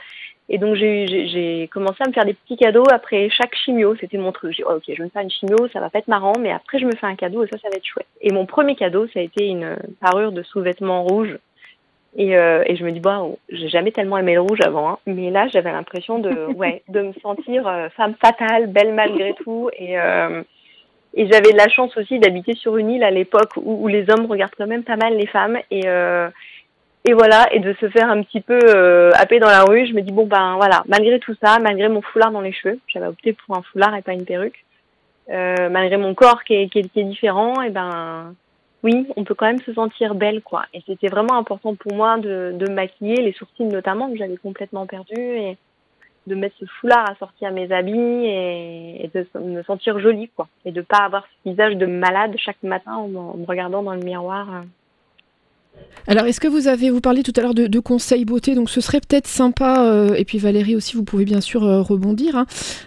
et 0.47 0.58
donc 0.58 0.75
j'ai 0.75 1.69
commencé 1.73 1.97
à 2.01 2.08
me 2.08 2.13
faire 2.13 2.25
des 2.25 2.34
petits 2.34 2.58
cadeaux 2.58 2.86
après 2.91 3.29
chaque 3.29 3.55
chimio. 3.55 3.95
C'était 3.99 4.17
mon 4.17 4.31
truc. 4.31 4.51
J'ai 4.51 4.63
dit 4.63 4.69
oh, 4.69 4.75
ok, 4.75 4.84
je 4.88 4.97
vais 4.97 5.03
me 5.03 5.10
faire 5.10 5.23
une 5.23 5.31
chimio, 5.31 5.67
ça 5.73 5.79
va 5.79 5.89
pas 5.89 5.99
être 5.99 6.08
marrant, 6.08 6.34
mais 6.39 6.51
après 6.51 6.79
je 6.79 6.86
me 6.86 6.95
fais 6.95 7.08
un 7.08 7.15
cadeau 7.15 7.43
et 7.43 7.47
ça, 7.47 7.58
ça 7.60 7.69
va 7.69 7.77
être 7.77 7.86
chouette. 7.86 8.08
Et 8.21 8.31
mon 8.31 8.45
premier 8.45 8.75
cadeau, 8.75 9.08
ça 9.08 9.19
a 9.19 9.23
été 9.23 9.47
une 9.47 9.77
parure 9.99 10.31
de 10.31 10.43
sous-vêtements 10.43 11.03
rouges 11.03 11.38
et, 12.17 12.38
euh, 12.38 12.63
et, 12.65 12.77
je 12.77 12.86
me 12.86 12.91
dis, 12.91 13.01
bon, 13.01 13.38
j'ai 13.49 13.67
jamais 13.67 13.91
tellement 13.91 14.17
aimé 14.17 14.36
le 14.36 14.41
rouge 14.41 14.60
avant, 14.63 14.89
hein, 14.89 14.97
mais 15.05 15.31
là, 15.31 15.47
j'avais 15.49 15.71
l'impression 15.71 16.19
de, 16.19 16.29
ouais, 16.55 16.81
de 16.88 17.01
me 17.01 17.13
sentir 17.21 17.67
euh, 17.67 17.89
femme 17.89 18.15
fatale, 18.21 18.67
belle 18.67 18.93
malgré 18.93 19.34
tout. 19.43 19.69
Et, 19.77 19.99
euh, 19.99 20.41
et 21.13 21.27
j'avais 21.29 21.51
de 21.51 21.58
la 21.58 21.67
chance 21.67 21.95
aussi 21.97 22.19
d'habiter 22.19 22.53
sur 22.53 22.77
une 22.77 22.89
île 22.89 23.03
à 23.03 23.12
l'époque 23.12 23.51
où, 23.58 23.84
où, 23.84 23.88
les 23.88 24.10
hommes 24.10 24.25
regardent 24.27 24.55
quand 24.58 24.67
même 24.67 24.84
pas 24.84 24.95
mal 24.95 25.17
les 25.17 25.27
femmes. 25.27 25.58
Et, 25.71 25.84
et 27.07 27.13
voilà, 27.13 27.47
et 27.53 27.59
de 27.59 27.73
se 27.73 27.87
faire 27.89 28.09
un 28.09 28.23
petit 28.23 28.41
peu 28.41 28.57
euh, 28.63 29.11
happer 29.13 29.39
dans 29.39 29.47
la 29.47 29.63
rue, 29.63 29.85
je 29.85 29.93
me 29.93 30.01
dis, 30.01 30.11
bon, 30.11 30.25
ben 30.25 30.55
voilà, 30.55 30.83
malgré 30.87 31.19
tout 31.19 31.35
ça, 31.41 31.59
malgré 31.59 31.87
mon 31.87 32.01
foulard 32.01 32.31
dans 32.31 32.41
les 32.41 32.51
cheveux, 32.51 32.79
j'avais 32.87 33.05
opté 33.05 33.33
pour 33.33 33.55
un 33.55 33.61
foulard 33.61 33.95
et 33.95 34.01
pas 34.01 34.13
une 34.13 34.25
perruque, 34.25 34.65
malgré 35.29 35.97
mon 35.97 36.15
corps 36.15 36.43
qui 36.43 36.55
est, 36.55 37.03
différent, 37.03 37.61
et 37.61 37.69
ben 37.69 38.33
oui, 38.81 39.07
on 39.17 39.23
peut 39.23 39.35
quand 39.35 39.45
même 39.45 39.61
se 39.61 39.73
sentir 39.73 40.15
belle, 40.15 40.41
quoi. 40.41 40.65
Et 40.73 40.81
c'était 40.87 41.07
vraiment 41.07 41.37
important 41.37 41.75
pour 41.75 41.93
moi 41.93 42.17
de, 42.17 42.69
maquiller, 42.71 43.21
les 43.21 43.33
sourcils 43.33 43.65
notamment, 43.65 44.09
que 44.09 44.17
j'avais 44.17 44.37
complètement 44.37 44.87
perdu, 44.87 45.13
et 45.15 45.57
de 46.25 46.33
mettre 46.33 46.55
ce 46.59 46.65
foulard 46.65 47.07
assorti 47.07 47.45
à 47.45 47.51
mes 47.51 47.71
habits 47.71 48.25
et, 48.25 49.11
de 49.13 49.27
me 49.39 49.61
sentir 49.61 49.99
jolie, 49.99 50.29
quoi. 50.35 50.47
Et 50.65 50.71
de 50.71 50.81
pas 50.81 51.03
avoir 51.05 51.23
ce 51.27 51.49
visage 51.51 51.75
de 51.75 51.85
malade 51.85 52.33
chaque 52.37 52.63
matin 52.63 52.93
en, 52.93 53.13
en 53.13 53.37
me 53.37 53.45
regardant 53.45 53.83
dans 53.83 53.93
le 53.93 54.01
miroir. 54.01 54.47
Alors, 56.07 56.25
est-ce 56.27 56.39
que 56.39 56.47
vous 56.47 56.67
avez, 56.67 56.91
vous 56.91 57.01
parlé 57.01 57.23
tout 57.23 57.33
à 57.35 57.41
l'heure 57.41 57.55
de, 57.55 57.79
conseils 57.79 58.25
beauté, 58.25 58.53
donc 58.53 58.69
ce 58.69 58.79
serait 58.79 58.99
peut-être 58.99 59.27
sympa, 59.27 59.85
euh, 59.85 60.13
et 60.13 60.23
puis 60.23 60.38
Valérie 60.38 60.75
aussi, 60.75 60.95
vous 60.95 61.03
pouvez 61.03 61.25
bien 61.25 61.41
sûr 61.41 61.63
euh, 61.63 61.81
rebondir, 61.81 62.35
hein, 62.35 62.45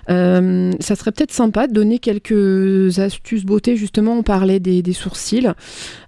euh, 0.08 0.70
ça 0.78 0.94
serait 0.94 1.10
peut-être 1.10 1.32
sympa 1.32 1.66
de 1.66 1.72
donner 1.72 1.98
quelques 1.98 2.98
astuces 3.00 3.44
beauté, 3.44 3.76
justement, 3.76 4.12
on 4.12 4.22
parlait 4.22 4.60
des, 4.60 4.82
sourcils. 4.92 5.48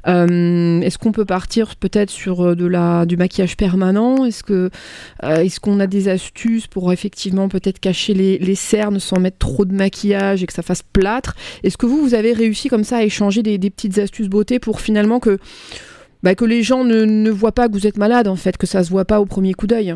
Est-ce 0.06 0.98
qu'on 0.98 1.12
peut 1.12 1.24
partir 1.24 1.76
peut-être 1.76 2.10
sur 2.10 2.56
de 2.56 2.66
la, 2.66 3.06
du 3.06 3.16
maquillage 3.16 3.56
permanent? 3.56 4.24
Est-ce 4.24 4.42
qu'on 5.60 5.80
a 5.80 5.86
des 5.86 6.08
astuces 6.08 6.66
pour 6.66 6.92
effectivement 6.92 7.48
peut-être 7.48 7.80
cacher 7.80 8.14
les, 8.14 8.38
les, 8.38 8.54
cernes 8.54 8.98
sans 8.98 9.18
mettre 9.18 9.38
trop 9.38 9.64
de 9.64 9.74
maquillage 9.74 10.42
et 10.42 10.46
que 10.46 10.52
ça 10.52 10.62
fasse 10.62 10.82
plâtre? 10.82 11.34
Est-ce 11.62 11.76
que 11.76 11.86
vous, 11.86 12.00
vous 12.02 12.14
avez 12.14 12.32
réussi 12.32 12.68
comme 12.68 12.84
ça 12.84 12.98
à 12.98 13.02
échanger 13.02 13.42
des, 13.42 13.58
des 13.58 13.70
petites 13.70 13.98
astuces 13.98 14.28
beauté 14.28 14.58
pour 14.58 14.80
finalement 14.80 15.20
que 15.20 15.38
bah, 16.22 16.34
que 16.34 16.44
les 16.44 16.62
gens 16.62 16.84
ne, 16.84 17.04
ne 17.04 17.30
voient 17.30 17.52
pas 17.52 17.68
que 17.68 17.72
vous 17.72 17.86
êtes 17.86 17.96
malade, 17.96 18.28
en 18.28 18.36
fait, 18.36 18.56
que 18.56 18.66
ça 18.66 18.82
se 18.82 18.90
voit 18.90 19.04
pas 19.04 19.20
au 19.20 19.26
premier 19.26 19.54
coup 19.54 19.66
d'œil. 19.66 19.94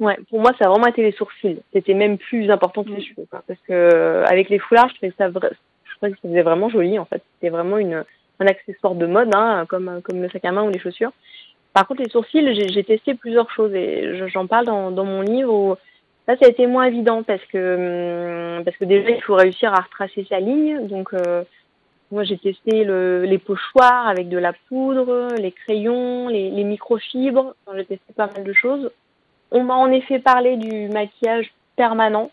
Ouais, 0.00 0.18
pour 0.28 0.40
moi, 0.40 0.52
ça 0.58 0.66
a 0.66 0.70
vraiment 0.70 0.86
été 0.86 1.02
les 1.02 1.12
sourcils. 1.12 1.58
C'était 1.72 1.94
même 1.94 2.18
plus 2.18 2.50
important 2.50 2.82
que 2.84 2.90
les 2.90 3.02
cheveux, 3.02 3.26
quoi. 3.30 3.42
Parce 3.46 3.60
que 3.66 3.72
euh, 3.72 4.24
avec 4.26 4.48
les 4.48 4.58
foulards, 4.58 4.88
je 4.88 4.94
trouvais 4.96 5.12
ça, 5.16 5.28
vra... 5.28 5.48
je 5.84 5.96
trouvais 5.96 6.12
que 6.12 6.18
ça 6.20 6.28
faisait 6.28 6.42
vraiment 6.42 6.68
joli, 6.68 6.98
en 6.98 7.04
fait. 7.04 7.22
C'était 7.34 7.50
vraiment 7.50 7.78
une, 7.78 8.04
un 8.40 8.46
accessoire 8.46 8.94
de 8.94 9.06
mode, 9.06 9.30
hein, 9.34 9.66
comme, 9.68 10.00
comme 10.02 10.20
le 10.20 10.28
sac 10.28 10.44
à 10.44 10.52
main 10.52 10.64
ou 10.64 10.70
les 10.70 10.80
chaussures. 10.80 11.12
Par 11.72 11.86
contre, 11.86 12.02
les 12.02 12.10
sourcils, 12.10 12.54
j'ai 12.72 12.84
testé 12.84 13.14
plusieurs 13.14 13.50
choses 13.50 13.74
et 13.74 14.28
j'en 14.28 14.46
parle 14.46 14.66
dans, 14.66 14.90
dans 14.90 15.04
mon 15.04 15.22
livre 15.22 15.52
où 15.52 15.74
là, 16.28 16.36
ça 16.40 16.46
a 16.46 16.48
été 16.48 16.66
moins 16.66 16.84
évident 16.84 17.22
parce 17.22 17.44
que, 17.46 18.58
hum, 18.58 18.64
parce 18.64 18.76
que 18.76 18.84
déjà, 18.84 19.10
il 19.10 19.22
faut 19.22 19.34
réussir 19.34 19.72
à 19.72 19.80
retracer 19.80 20.24
sa 20.28 20.38
ligne. 20.38 20.86
Donc, 20.86 21.12
euh, 21.14 21.42
moi, 22.10 22.24
j'ai 22.24 22.38
testé 22.38 22.84
le, 22.84 23.24
les 23.24 23.38
pochoirs 23.38 24.06
avec 24.06 24.28
de 24.28 24.38
la 24.38 24.52
poudre, 24.68 25.28
les 25.36 25.52
crayons, 25.52 26.28
les, 26.28 26.64
microfibres. 26.64 27.54
J'ai 27.74 27.84
testé 27.84 28.12
pas 28.14 28.28
mal 28.28 28.44
de 28.44 28.52
choses. 28.52 28.90
On 29.50 29.64
m'a 29.64 29.74
en 29.74 29.90
effet 29.90 30.18
parlé 30.18 30.56
du 30.56 30.88
maquillage 30.88 31.52
permanent. 31.76 32.30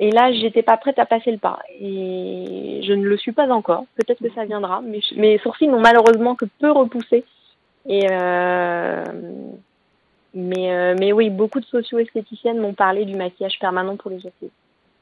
Et 0.00 0.10
là, 0.10 0.32
j'étais 0.32 0.62
pas 0.62 0.76
prête 0.76 0.98
à 0.98 1.06
passer 1.06 1.30
le 1.30 1.38
pas. 1.38 1.60
Et 1.80 2.80
je 2.82 2.92
ne 2.92 3.04
le 3.04 3.16
suis 3.16 3.32
pas 3.32 3.48
encore. 3.48 3.84
Peut-être 3.96 4.22
que 4.22 4.32
ça 4.32 4.44
viendra. 4.44 4.80
Mais 4.82 5.00
mes 5.16 5.38
sourcils 5.38 5.68
n'ont 5.68 5.80
malheureusement 5.80 6.34
que 6.34 6.46
peu 6.58 6.70
repoussé. 6.70 7.24
Et 7.86 8.06
euh, 8.10 9.04
mais, 10.34 10.72
euh, 10.72 10.96
mais 10.98 11.12
oui, 11.12 11.30
beaucoup 11.30 11.60
de 11.60 11.64
socio-esthéticiennes 11.66 12.58
m'ont 12.58 12.74
parlé 12.74 13.04
du 13.04 13.14
maquillage 13.14 13.58
permanent 13.60 13.96
pour 13.96 14.10
les 14.10 14.20
sourcils. 14.20 14.50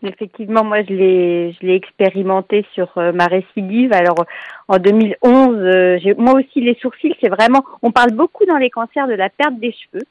Effectivement, 0.04 0.64
moi 0.64 0.82
je 0.82 0.92
l'ai 0.92 1.52
je 1.52 1.66
l'ai 1.66 1.76
expérimenté 1.76 2.66
sur 2.74 2.90
euh, 2.98 3.12
ma 3.12 3.26
récidive. 3.26 3.92
Alors 3.92 4.24
en 4.66 4.78
2011, 4.78 5.56
euh, 5.56 5.98
j'ai 6.02 6.14
moi 6.14 6.34
aussi 6.34 6.60
les 6.60 6.74
sourcils, 6.82 7.14
c'est 7.20 7.28
vraiment 7.28 7.64
on 7.82 7.92
parle 7.92 8.10
beaucoup 8.12 8.44
dans 8.44 8.56
les 8.56 8.70
cancers 8.70 9.06
de 9.06 9.14
la 9.14 9.28
perte 9.28 9.58
des 9.60 9.72
cheveux 9.72 10.04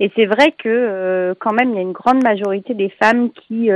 et 0.00 0.10
c'est 0.16 0.26
vrai 0.26 0.50
que 0.52 0.68
euh, 0.68 1.34
quand 1.38 1.52
même 1.52 1.70
il 1.70 1.76
y 1.76 1.78
a 1.78 1.82
une 1.82 1.92
grande 1.92 2.24
majorité 2.24 2.74
des 2.74 2.90
femmes 3.00 3.30
qui 3.30 3.70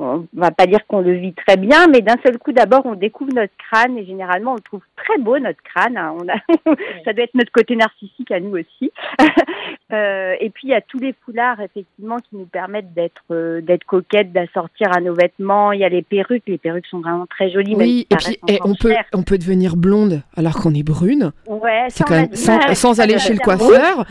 on 0.00 0.26
va 0.34 0.50
pas 0.50 0.66
dire 0.66 0.86
qu'on 0.86 1.00
le 1.00 1.14
vit 1.14 1.34
très 1.34 1.56
bien, 1.56 1.86
mais 1.88 2.00
d'un 2.00 2.16
seul 2.24 2.38
coup, 2.38 2.52
d'abord, 2.52 2.82
on 2.84 2.94
découvre 2.94 3.32
notre 3.34 3.52
crâne 3.56 3.98
et 3.98 4.06
généralement, 4.06 4.52
on 4.52 4.56
le 4.56 4.60
trouve 4.60 4.80
très 4.96 5.18
beau, 5.18 5.38
notre 5.38 5.62
crâne. 5.62 5.96
Hein. 5.96 6.14
On 6.16 6.28
a, 6.28 6.34
ça 7.04 7.12
doit 7.12 7.24
être 7.24 7.34
notre 7.34 7.52
côté 7.52 7.76
narcissique 7.76 8.30
à 8.30 8.40
nous 8.40 8.56
aussi. 8.56 8.92
euh, 9.92 10.34
et 10.40 10.50
puis, 10.50 10.68
il 10.68 10.70
y 10.70 10.74
a 10.74 10.80
tous 10.80 10.98
les 10.98 11.14
foulards, 11.24 11.60
effectivement, 11.60 12.16
qui 12.16 12.36
nous 12.36 12.46
permettent 12.46 12.94
d'être 12.94 13.22
euh, 13.30 13.60
d'être 13.60 13.84
coquettes, 13.84 14.32
d'assortir 14.32 14.88
à 14.94 15.00
nos 15.00 15.14
vêtements. 15.14 15.72
Il 15.72 15.80
y 15.80 15.84
a 15.84 15.88
les 15.88 16.02
perruques. 16.02 16.44
Les 16.46 16.58
perruques 16.58 16.86
sont 16.86 17.00
vraiment 17.00 17.26
très 17.26 17.50
jolies. 17.50 17.74
Oui, 17.76 18.06
et 18.10 18.16
puis 18.16 18.38
et 18.48 18.58
on, 18.64 18.74
peut, 18.74 18.94
on 19.12 19.22
peut 19.22 19.38
devenir 19.38 19.76
blonde 19.76 20.22
alors 20.36 20.54
qu'on 20.54 20.74
est 20.74 20.82
brune. 20.82 21.32
Ouais, 21.46 21.86
C'est 21.88 22.04
quand 22.04 22.14
même 22.14 22.34
sans, 22.34 22.74
sans 22.74 23.00
aller 23.00 23.18
chez 23.18 23.32
le 23.34 23.40
coiffeur. 23.40 24.06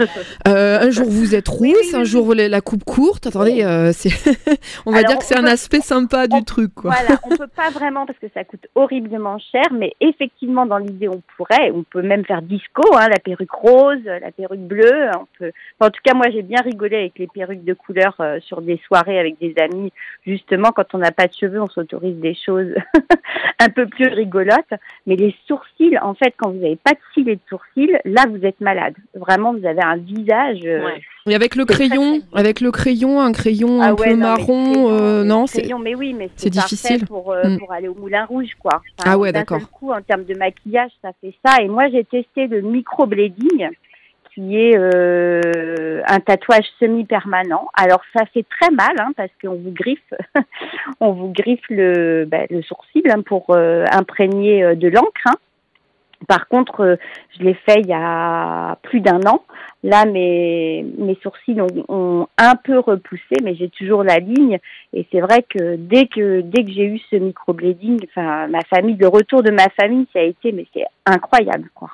Euh, 0.48 0.80
un 0.82 0.90
jour, 0.90 1.08
vous 1.08 1.36
êtes 1.36 1.48
rousse, 1.48 1.62
Oui, 1.62 1.74
oui, 1.82 1.96
un 1.96 2.04
jour, 2.04 2.34
la 2.36 2.62
coupe 2.62 2.84
courte. 2.84 3.28
Attendez, 3.28 3.64
on 4.86 4.92
va 4.92 5.00
Alors, 5.00 5.10
dire 5.10 5.20
que 5.20 5.26
c'est 5.26 5.38
un 5.38 5.44
peut- 5.44 5.77
sympa 5.82 6.28
du 6.28 6.36
on- 6.38 6.44
truc, 6.44 6.74
quoi. 6.76 6.92
Voilà, 6.92 7.20
on 7.26 7.36
peut 7.36 7.48
pas 7.48 7.70
vraiment 7.70 8.06
parce 8.06 8.20
que 8.20 8.28
ça 8.34 8.44
coûte 8.44 8.68
horriblement 8.76 9.38
cher, 9.40 9.64
mais 9.72 9.94
effectivement 10.02 10.66
dans 10.66 10.78
l'idée 10.78 11.08
on 11.10 11.22
pourrait, 11.36 11.72
on 11.74 11.84
peut 11.84 12.02
même 12.02 12.26
faire 12.26 12.42
disco, 12.42 12.84
hein, 12.96 13.08
la 13.10 13.20
perruque 13.20 13.52
rose, 13.52 14.04
la 14.04 14.32
perruque 14.32 14.60
bleue, 14.62 15.10
on 15.20 15.26
peut. 15.40 15.52
enfin, 15.80 15.88
en 15.88 15.92
tout 15.92 16.02
cas 16.04 16.14
moi 16.14 16.26
j'ai 16.32 16.42
bien 16.42 16.62
rigolé 16.62 16.96
avec 16.98 17.20
les 17.20 17.28
perruques 17.28 17.64
de 17.64 17.74
couleur 17.74 18.16
euh, 18.20 18.40
sur 18.42 18.62
des 18.62 18.80
soirées 18.88 19.20
avec 19.20 19.40
des 19.40 19.54
amis. 19.60 19.92
Justement 20.26 20.72
quand 20.72 20.94
on 20.94 20.98
n'a 21.00 21.12
pas 21.12 21.28
de 21.28 21.34
cheveux, 21.34 21.62
on 21.62 21.68
s'autorise 21.70 22.18
des 22.20 22.36
choses 22.36 22.74
un 23.60 23.70
peu 23.70 23.86
plus 23.88 24.08
rigolotes. 24.08 24.74
Mais 25.06 25.16
les 25.16 25.36
sourcils, 25.48 25.98
en 26.00 26.14
fait, 26.14 26.34
quand 26.38 26.50
vous 26.52 26.60
n'avez 26.60 26.76
pas 26.78 26.92
de 26.92 27.00
cils 27.14 27.30
et 27.30 27.36
de 27.36 27.42
sourcils, 27.50 27.96
là 28.06 28.24
vous 28.30 28.46
êtes 28.46 28.60
malade. 28.62 28.94
Vraiment 29.16 29.54
vous 29.54 29.66
avez 29.66 29.82
un 29.84 29.98
visage. 29.98 30.60
euh, 30.66 30.84
Ouais. 30.86 31.02
Et 31.28 31.36
avec 31.36 31.56
le 31.56 31.66
crayon, 31.66 32.22
avec 32.34 32.62
le 32.62 32.72
crayon, 32.72 33.20
un 33.20 33.32
crayon 33.34 33.82
Ah 33.82 33.88
un 33.90 33.94
ouais, 33.96 34.10
peu 34.12 34.14
non, 34.16 34.28
marron, 34.28 34.92
euh, 34.92 35.24
non, 35.26 35.46
c'est 35.46 35.68
mais 35.84 35.94
oui, 35.96 36.14
mais 36.14 36.30
c'est 36.38 36.50
difficile. 36.50 37.06
pour 37.06 37.34
euh, 37.34 37.44
Mm. 37.50 37.60
pour 37.60 37.72
aller 37.74 37.88
au 37.90 37.96
Moulin 37.96 38.26
Rouge, 38.26 38.52
quoi. 38.60 38.82
Ah 39.06 39.18
ouais, 39.18 39.32
d'accord. 39.34 39.60
seul 39.60 39.68
coup, 39.68 39.92
en 39.92 40.02
termes 40.02 40.24
de 40.24 40.36
maquillage, 40.36 40.92
ça 41.02 41.10
fait 41.22 41.34
ça. 41.46 41.62
Et 41.62 41.68
moi, 41.68 41.90
j'ai 41.90 42.04
testé 42.06 42.48
le 42.48 42.62
microblading, 42.62 43.70
qui 44.34 44.58
est 44.58 44.78
euh, 44.78 46.02
un 46.08 46.20
tatouage 46.20 46.66
semi-permanent. 46.80 47.68
Alors, 47.76 48.02
ça 48.16 48.26
fait 48.34 48.46
très 48.60 48.72
mal, 48.72 48.96
hein, 49.00 49.12
parce 49.18 49.32
qu'on 49.42 49.56
vous 49.56 49.72
griffe, 49.72 50.14
on 51.02 51.12
vous 51.12 51.32
griffe 51.34 51.68
le 51.70 52.26
bah, 52.26 52.46
le 52.50 52.62
sourcil 52.62 53.04
hein, 53.10 53.22
pour 53.26 53.54
imprégner 53.92 54.76
de 54.76 54.88
l'encre. 54.88 55.10
hein. 55.26 55.34
Par 56.28 56.48
contre, 56.48 56.82
euh, 56.82 56.96
je 57.38 57.44
l'ai 57.44 57.54
fait 57.54 57.80
il 57.82 57.88
y 57.88 57.94
a 57.94 58.76
plus 58.82 59.02
d'un 59.02 59.20
an. 59.28 59.44
Là, 59.84 60.06
mes, 60.06 60.86
mes 60.98 61.18
sourcils 61.22 61.62
ont, 61.62 61.86
ont 61.88 62.28
un 62.38 62.56
peu 62.56 62.80
repoussé, 62.80 63.36
mais 63.44 63.56
j'ai 63.56 63.70
toujours 63.70 64.04
la 64.04 64.20
ligne. 64.20 64.58
Et 64.94 65.08
c'est 65.12 65.22
vrai 65.22 65.46
que 65.48 65.76
dès 65.76 66.08
que 66.08 66.42
dès 66.42 66.64
que 66.64 66.72
j'ai 66.72 66.86
eu 66.86 67.00
ce 67.12 67.16
microblading, 67.16 68.00
enfin 68.10 68.48
ma 68.48 68.62
famille, 68.62 68.98
le 69.00 69.08
retour 69.08 69.44
de 69.44 69.52
ma 69.52 69.70
famille, 69.80 70.08
ça 70.12 70.20
a 70.20 70.24
été, 70.24 70.52
mais 70.52 70.66
c'est 70.74 70.86
incroyable, 71.06 71.70
quoi. 71.76 71.92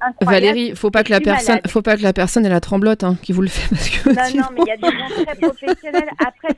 Incroyable. 0.00 0.24
Valérie, 0.46 0.74
faut 0.76 0.90
pas 0.90 1.02
que 1.04 1.10
la 1.10 1.20
personne, 1.20 1.56
malade. 1.56 1.70
faut 1.70 1.82
pas 1.82 1.96
que 1.96 2.02
la 2.02 2.12
personne 2.12 2.44
ait 2.46 2.48
la 2.48 2.60
tremblote 2.60 3.04
hein, 3.04 3.16
qui 3.22 3.32
vous 3.32 3.42
le 3.42 3.48
fait 3.48 3.68
parce 3.70 3.88
que 3.90 4.08
Non, 4.10 4.24
sinon- 4.24 4.42
non, 4.44 4.48
mais 4.56 4.60
il 4.66 4.68
y 4.68 4.72
a 4.72 4.76
des 4.76 4.98
gens 4.98 5.08
très 5.24 5.36
professionnels. 5.36 6.10
Après, 6.24 6.56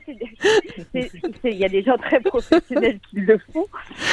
il 1.43 1.55
y 1.57 1.65
a 1.65 1.69
des 1.69 1.83
gens 1.83 1.97
très 1.97 2.19
professionnels 2.19 2.99
qui 3.09 3.17
le 3.19 3.37
font, 3.51 3.65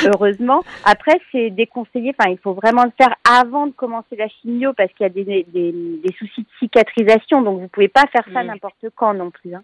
heureusement. 0.06 0.62
Après, 0.84 1.20
c'est 1.30 1.50
déconseillé. 1.50 2.14
Enfin, 2.18 2.30
il 2.30 2.38
faut 2.38 2.54
vraiment 2.54 2.84
le 2.84 2.92
faire 2.96 3.14
avant 3.28 3.66
de 3.66 3.72
commencer 3.72 4.16
la 4.16 4.28
chimio 4.28 4.72
parce 4.72 4.90
qu'il 4.92 5.04
y 5.04 5.06
a 5.06 5.12
des, 5.12 5.24
des, 5.24 5.44
des 5.72 6.14
soucis 6.18 6.42
de 6.42 6.46
cicatrisation. 6.58 7.42
Donc, 7.42 7.60
vous 7.60 7.68
pouvez 7.68 7.88
pas 7.88 8.04
faire 8.12 8.24
ça 8.32 8.42
Mm. 8.42 8.46
n'importe 8.48 8.84
quand 8.96 9.14
non 9.14 9.30
plus. 9.30 9.54
hein. 9.54 9.62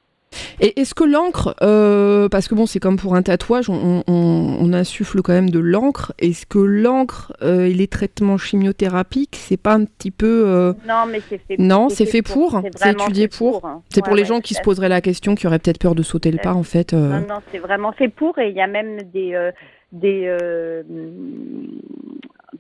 Et 0.61 0.81
est-ce 0.81 0.95
que 0.95 1.05
l'encre, 1.05 1.55
euh, 1.63 2.29
parce 2.29 2.49
que 2.49 2.55
bon, 2.55 2.67
c'est 2.67 2.81
comme 2.81 2.97
pour 2.97 3.15
un 3.15 3.23
tatouage, 3.23 3.71
on, 3.71 4.03
on- 4.07 4.57
on 4.61 4.73
insuffle 4.73 5.23
quand 5.23 5.33
même 5.33 5.51
de 5.51 5.59
l'encre. 5.61 6.13
Est-ce 6.19 6.47
que 6.47 6.59
l'encre 6.59 7.33
euh, 7.43 7.67
et 7.67 7.75
les 7.75 7.87
traitements 7.87 8.39
chimiothérapiques, 8.39 9.37
c'est 9.37 9.57
pas 9.57 9.75
un 9.75 9.85
petit 9.85 10.11
peu, 10.11 10.45
euh, 10.47 10.73
Non, 10.87 11.05
mais 11.11 11.21
c'est 11.29 11.39
fait. 11.39 11.57
Non, 11.59 11.89
c'est 11.89 12.07
fait 12.07 12.23
pour, 12.23 12.61
c'est 12.77 12.91
étudié 12.93 13.29
pour. 13.29 13.65
hein. 13.65 13.83
c'est 13.89 14.01
Ouais, 14.01 14.09
pour 14.09 14.17
les 14.17 14.23
ouais, 14.23 14.29
gens 14.29 14.41
qui 14.41 14.55
se 14.55 14.61
poseraient 14.63 14.89
la 14.89 15.01
question, 15.01 15.35
qui 15.37 15.47
auraient 15.47 15.59
peut-être 15.61 15.79
peur 15.79 15.95
de 15.95 16.03
sauter 16.03 16.31
le 16.33 16.39
pas 16.39 16.55
en 16.55 16.63
fait. 16.65 16.93
euh. 16.93 17.21
Non, 17.21 17.27
non, 17.29 17.41
c'est 17.53 17.59
vraiment 17.59 17.93
fait 17.93 18.09
pour 18.09 18.39
et 18.39 18.49
il 18.51 18.57
y 18.57 18.61
a 18.61 18.67
même 18.67 19.03
des 19.13 19.35
euh, 19.35 19.53
des 19.93 20.25
euh, 20.27 20.83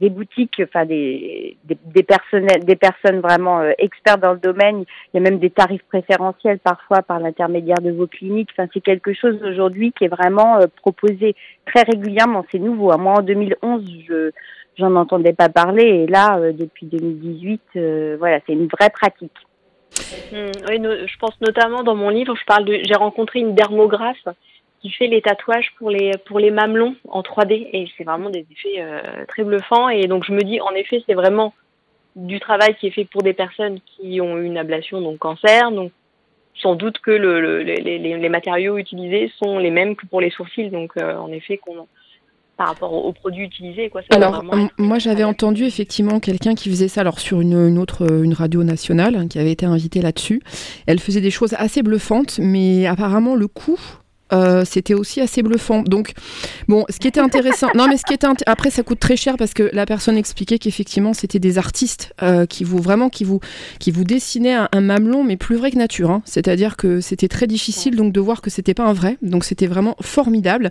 des 0.01 0.11
boutiques, 0.11 0.61
enfin 0.62 0.85
des 0.85 1.57
des, 1.64 2.03
personnels, 2.03 2.64
des 2.64 2.77
personnes 2.77 3.20
vraiment 3.20 3.61
euh, 3.61 3.72
experts 3.79 4.18
dans 4.18 4.33
le 4.33 4.38
domaine. 4.38 4.85
Il 5.12 5.16
y 5.16 5.18
a 5.18 5.20
même 5.20 5.38
des 5.38 5.51
tarifs 5.51 5.85
préférentiels 5.88 6.59
parfois 6.59 7.03
par 7.03 7.20
l'intermédiaire 7.20 7.81
de 7.81 7.90
vos 7.90 8.07
cliniques. 8.07 8.51
Enfin, 8.53 8.68
c'est 8.72 8.81
quelque 8.81 9.14
chose 9.14 9.42
aujourd'hui 9.42 9.92
qui 9.92 10.05
est 10.05 10.09
vraiment 10.09 10.57
euh, 10.57 10.66
proposé 10.77 11.35
très 11.66 11.83
régulièrement. 11.83 12.44
C'est 12.51 12.59
nouveau. 12.59 12.92
hein. 12.92 12.98
Moi, 12.98 13.14
en 13.18 13.22
2011, 13.22 13.85
je 14.07 14.31
j'en 14.79 14.94
entendais 14.94 15.33
pas 15.33 15.48
parler 15.48 15.83
et 15.83 16.07
là, 16.07 16.38
euh, 16.38 16.53
depuis 16.53 16.87
2018, 16.87 17.61
euh, 17.77 18.16
voilà, 18.18 18.38
c'est 18.46 18.53
une 18.53 18.68
vraie 18.68 18.90
pratique. 18.90 19.33
Mm, 20.33 20.51
oui, 20.68 21.07
je 21.07 21.18
pense 21.18 21.40
notamment 21.40 21.83
dans 21.83 21.96
mon 21.96 22.11
livre, 22.11 22.37
je 22.37 22.44
parle 22.44 22.64
j'ai 22.66 22.94
rencontré 22.94 23.40
une 23.40 23.55
dermographe 23.55 24.29
qui 24.80 24.90
fait 24.90 25.08
les 25.08 25.22
tatouages 25.22 25.72
pour 25.78 25.90
les 25.90 26.12
pour 26.26 26.38
les 26.38 26.50
mamelons 26.50 26.94
en 27.08 27.22
3D 27.22 27.68
et 27.72 27.88
c'est 27.96 28.04
vraiment 28.04 28.30
des 28.30 28.46
effets 28.50 28.80
euh, 28.80 29.24
très 29.26 29.44
bluffants. 29.44 29.88
Et 29.88 30.06
donc 30.06 30.24
je 30.24 30.32
me 30.32 30.42
dis 30.42 30.60
en 30.60 30.70
effet 30.72 31.02
c'est 31.06 31.14
vraiment 31.14 31.52
du 32.16 32.40
travail 32.40 32.74
qui 32.76 32.86
est 32.88 32.90
fait 32.90 33.04
pour 33.04 33.22
des 33.22 33.32
personnes 33.32 33.78
qui 33.80 34.20
ont 34.20 34.38
eu 34.38 34.44
une 34.44 34.58
ablation 34.58 35.00
donc 35.00 35.18
cancer. 35.18 35.70
Donc 35.72 35.92
sans 36.60 36.74
doute 36.74 36.98
que 36.98 37.10
le, 37.10 37.40
le- 37.40 37.62
les, 37.62 38.28
matériaux 38.28 38.78
utilisés 38.78 39.30
sont 39.38 39.58
les 39.58 39.70
mêmes 39.70 39.94
que 39.94 40.06
pour 40.06 40.20
les 40.20 40.30
sourcils. 40.30 40.70
Donc 40.70 40.92
euh, 40.96 41.16
en 41.16 41.30
effet 41.32 41.56
qu'on 41.58 41.86
par 42.56 42.66
rapport 42.68 42.92
aux, 42.92 43.12
produits 43.12 43.44
utilisés 43.44 43.88
quoi 43.88 44.02
ça 44.02 44.16
Alors, 44.16 44.42
être- 44.42 44.72
moi 44.78 44.98
j'avais 44.98 45.22
entendu 45.22 45.62
effectivement 45.64 46.18
quelqu'un 46.18 46.56
qui 46.56 46.68
faisait 46.68 46.88
ça 46.88 47.02
alors 47.02 47.20
sur 47.20 47.40
une, 47.40 47.52
une 47.54 47.78
autre 47.78 48.10
une 48.24 48.34
radio 48.34 48.64
nationale 48.64 49.14
hein, 49.14 49.28
qui 49.28 49.38
avait 49.38 49.52
été 49.52 49.64
invitée 49.64 50.02
là-dessus. 50.02 50.42
Elle 50.88 50.98
faisait 50.98 51.20
des 51.20 51.30
choses 51.30 51.54
assez 51.54 51.82
bluffantes, 51.84 52.40
mais 52.40 52.86
apparemment 52.86 53.36
le 53.36 53.46
coût 53.46 53.78
euh, 54.32 54.64
c'était 54.64 54.94
aussi 54.94 55.20
assez 55.20 55.42
bluffant. 55.42 55.82
Donc, 55.82 56.12
bon, 56.68 56.84
ce 56.88 56.98
qui 56.98 57.08
était 57.08 57.20
intéressant, 57.20 57.68
non, 57.74 57.88
mais 57.88 57.96
ce 57.96 58.04
qui 58.04 58.14
était 58.14 58.26
après, 58.46 58.70
ça 58.70 58.82
coûte 58.82 59.00
très 59.00 59.16
cher 59.16 59.36
parce 59.36 59.54
que 59.54 59.70
la 59.72 59.86
personne 59.86 60.16
expliquait 60.16 60.58
qu'effectivement, 60.58 61.14
c'était 61.14 61.38
des 61.38 61.58
artistes 61.58 62.12
euh, 62.22 62.46
qui 62.46 62.64
vous 62.64 62.78
vraiment 62.78 63.08
qui 63.08 63.24
vous 63.24 63.40
qui 63.78 63.90
vous 63.90 64.04
dessinaient 64.04 64.54
un, 64.54 64.68
un 64.72 64.80
mamelon, 64.80 65.24
mais 65.24 65.36
plus 65.36 65.56
vrai 65.56 65.70
que 65.70 65.78
nature. 65.78 66.10
hein. 66.10 66.22
C'est-à-dire 66.24 66.76
que 66.76 67.00
c'était 67.00 67.28
très 67.28 67.46
difficile 67.46 67.96
donc 67.96 68.12
de 68.12 68.20
voir 68.20 68.40
que 68.42 68.50
c'était 68.50 68.74
pas 68.74 68.84
un 68.84 68.92
vrai. 68.92 69.16
Donc, 69.22 69.44
c'était 69.44 69.66
vraiment 69.66 69.96
formidable. 70.00 70.70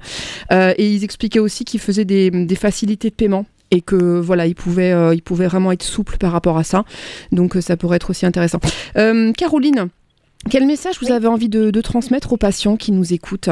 Euh, 0.51 0.73
et 0.77 0.89
ils 0.89 1.03
expliquaient 1.03 1.39
aussi 1.39 1.65
qu'ils 1.65 1.79
faisaient 1.79 2.05
des, 2.05 2.31
facilités 2.55 3.09
de 3.09 3.15
paiement 3.15 3.45
et 3.69 3.81
que 3.81 4.19
voilà, 4.19 4.47
ils 4.47 4.55
pouvaient, 4.55 4.93
euh, 4.93 5.13
ils 5.13 5.21
pouvaient 5.21 5.47
vraiment 5.47 5.71
être 5.71 5.83
souples 5.83 6.17
par 6.17 6.31
rapport 6.31 6.57
à 6.57 6.63
ça. 6.63 6.85
Donc 7.31 7.55
ça 7.59 7.77
pourrait 7.77 7.97
être 7.97 8.09
aussi 8.09 8.25
intéressant. 8.25 8.59
Caroline, 9.37 9.89
quel 10.49 10.65
message 10.65 10.99
vous 11.01 11.11
avez 11.11 11.27
envie 11.27 11.49
de, 11.49 11.71
de 11.71 11.81
transmettre 11.81 12.33
aux 12.33 12.37
patients 12.37 12.77
qui 12.77 12.91
nous 12.91 13.13
écoutent 13.13 13.49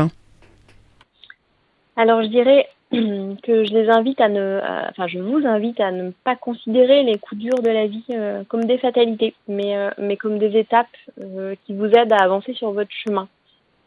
Alors 1.97 2.21
je 2.23 2.27
dirais 2.27 2.67
que 2.91 3.65
je 3.65 3.73
les 3.73 3.89
invite 3.89 4.21
à 4.21 4.29
ne, 4.29 4.59
à- 4.63 4.87
enfin 4.89 5.07
je 5.07 5.19
vous 5.19 5.45
invite 5.45 5.79
à 5.79 5.91
ne 5.91 6.11
pas 6.23 6.35
considérer 6.35 7.03
les 7.03 7.17
coups 7.17 7.41
durs 7.41 7.61
de 7.61 7.69
la 7.69 7.87
vie 7.87 8.03
euh, 8.11 8.43
comme 8.47 8.65
des 8.65 8.77
fatalités, 8.77 9.33
mais 9.47 9.75
euh, 9.75 9.89
mais 9.97 10.15
comme 10.17 10.37
des 10.37 10.57
étapes 10.57 10.87
euh, 11.19 11.55
qui 11.65 11.73
vous 11.73 11.85
aident 11.87 12.13
à 12.13 12.23
avancer 12.23 12.53
sur 12.53 12.71
votre 12.71 12.91
chemin, 13.05 13.27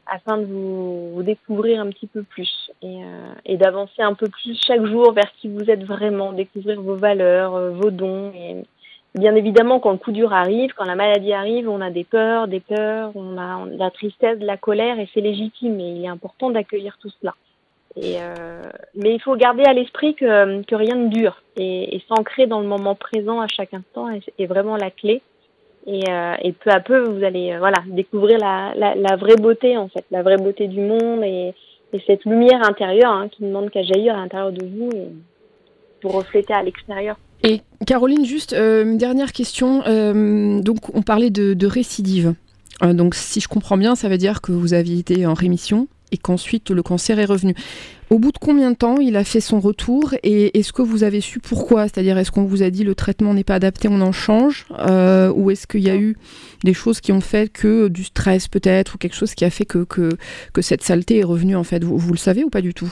afin 0.06 0.36
de 0.38 0.44
vous, 0.44 1.10
vous 1.14 1.22
découvrir 1.22 1.80
un 1.80 1.88
petit 1.90 2.06
peu 2.08 2.22
plus 2.22 2.70
et, 2.82 2.98
et 3.46 3.56
d'avancer 3.56 4.00
un 4.02 4.14
peu 4.14 4.28
plus 4.28 4.58
chaque 4.66 4.84
jour 4.86 5.12
vers 5.12 5.30
qui 5.40 5.48
vous 5.48 5.70
êtes 5.70 5.84
vraiment, 5.84 6.32
découvrir 6.32 6.80
vos 6.80 6.96
valeurs, 6.96 7.72
vos 7.72 7.90
dons. 7.90 8.32
Et 8.34 8.56
bien 9.14 9.34
évidemment, 9.34 9.80
quand 9.80 9.92
le 9.92 9.98
coup 9.98 10.12
dur 10.12 10.32
arrive, 10.32 10.72
quand 10.74 10.84
la 10.84 10.94
maladie 10.94 11.32
arrive, 11.32 11.68
on 11.68 11.80
a 11.80 11.90
des 11.90 12.04
peurs, 12.04 12.48
des 12.48 12.60
peurs, 12.60 13.12
on 13.14 13.38
a, 13.38 13.66
de 13.66 13.78
la 13.78 13.90
tristesse, 13.90 14.38
de 14.38 14.46
la 14.46 14.56
colère, 14.56 14.98
et 14.98 15.08
c'est 15.12 15.20
légitime. 15.20 15.80
Et 15.80 15.90
il 15.90 16.04
est 16.04 16.08
important 16.08 16.50
d'accueillir 16.50 16.98
tout 17.00 17.10
cela. 17.20 17.34
Et 17.96 18.16
euh, 18.20 18.62
mais 18.94 19.14
il 19.14 19.20
faut 19.20 19.34
garder 19.34 19.64
à 19.64 19.72
l'esprit 19.72 20.14
que, 20.14 20.62
que 20.62 20.74
rien 20.74 20.94
ne 20.94 21.08
dure 21.08 21.42
et, 21.56 21.96
et 21.96 22.02
s'ancrer 22.08 22.46
dans 22.46 22.60
le 22.60 22.66
moment 22.66 22.94
présent 22.94 23.40
à 23.40 23.48
chaque 23.48 23.74
instant 23.74 24.08
est, 24.10 24.46
vraiment 24.46 24.76
la 24.76 24.90
clé. 24.90 25.22
Et, 25.86 26.02
euh, 26.10 26.34
et 26.42 26.52
peu 26.52 26.70
à 26.70 26.80
peu, 26.80 27.00
vous 27.00 27.24
allez 27.24 27.52
euh, 27.52 27.58
voilà 27.58 27.78
découvrir 27.86 28.38
la, 28.38 28.72
la, 28.76 28.94
la 28.94 29.16
vraie 29.16 29.36
beauté 29.36 29.76
en 29.78 29.88
fait, 29.88 30.04
la 30.10 30.22
vraie 30.22 30.36
beauté 30.36 30.68
du 30.68 30.80
monde 30.80 31.24
et, 31.24 31.54
et 31.92 32.00
cette 32.06 32.24
lumière 32.24 32.62
intérieure 32.62 33.12
hein, 33.12 33.28
qui 33.28 33.42
ne 33.42 33.48
demande 33.48 33.70
qu'à 33.70 33.82
jaillir 33.82 34.14
à 34.14 34.18
l'intérieur 34.18 34.52
de 34.52 34.66
vous 34.66 34.90
et 34.94 35.08
pour 36.02 36.14
refléter 36.14 36.52
à 36.52 36.62
l'extérieur. 36.62 37.16
Et 37.44 37.62
Caroline, 37.86 38.24
juste 38.24 38.52
euh, 38.52 38.84
une 38.84 38.98
dernière 38.98 39.32
question. 39.32 39.82
Euh, 39.86 40.60
donc, 40.60 40.94
on 40.94 41.02
parlait 41.02 41.30
de, 41.30 41.54
de 41.54 41.66
récidive. 41.66 42.34
Euh, 42.82 42.92
donc, 42.92 43.14
si 43.14 43.40
je 43.40 43.48
comprends 43.48 43.76
bien, 43.76 43.94
ça 43.94 44.08
veut 44.08 44.18
dire 44.18 44.40
que 44.40 44.52
vous 44.52 44.74
aviez 44.74 44.98
été 44.98 45.26
en 45.26 45.34
rémission 45.34 45.88
et 46.10 46.16
qu'ensuite 46.16 46.70
le 46.70 46.82
cancer 46.82 47.18
est 47.18 47.24
revenu. 47.26 47.54
Au 48.10 48.18
bout 48.18 48.32
de 48.32 48.38
combien 48.38 48.70
de 48.70 48.76
temps 48.76 48.96
il 48.96 49.16
a 49.16 49.24
fait 49.24 49.40
son 49.40 49.60
retour 49.60 50.14
et 50.22 50.58
est-ce 50.58 50.72
que 50.72 50.80
vous 50.80 51.04
avez 51.04 51.20
su 51.20 51.38
pourquoi? 51.38 51.82
C'est-à-dire 51.82 52.16
est-ce 52.16 52.30
qu'on 52.30 52.44
vous 52.44 52.62
a 52.62 52.70
dit 52.70 52.82
le 52.82 52.94
traitement 52.94 53.34
n'est 53.34 53.44
pas 53.44 53.56
adapté, 53.56 53.88
on 53.88 54.00
en 54.00 54.12
change? 54.12 54.66
Euh, 54.78 55.30
Ou 55.30 55.50
est-ce 55.50 55.66
qu'il 55.66 55.82
y 55.82 55.90
a 55.90 55.96
eu 55.96 56.16
des 56.64 56.72
choses 56.72 57.02
qui 57.02 57.12
ont 57.12 57.20
fait 57.20 57.52
que 57.52 57.88
du 57.88 58.04
stress 58.04 58.48
peut-être 58.48 58.94
ou 58.94 58.98
quelque 58.98 59.16
chose 59.16 59.34
qui 59.34 59.44
a 59.44 59.50
fait 59.50 59.66
que, 59.66 59.84
que, 59.84 60.08
que 60.54 60.62
cette 60.62 60.82
saleté 60.82 61.18
est 61.18 61.24
revenue 61.24 61.56
en 61.56 61.64
fait? 61.64 61.84
Vous, 61.84 61.98
vous 61.98 62.12
le 62.12 62.18
savez 62.18 62.42
ou 62.42 62.48
pas 62.48 62.62
du 62.62 62.72
tout? 62.72 62.90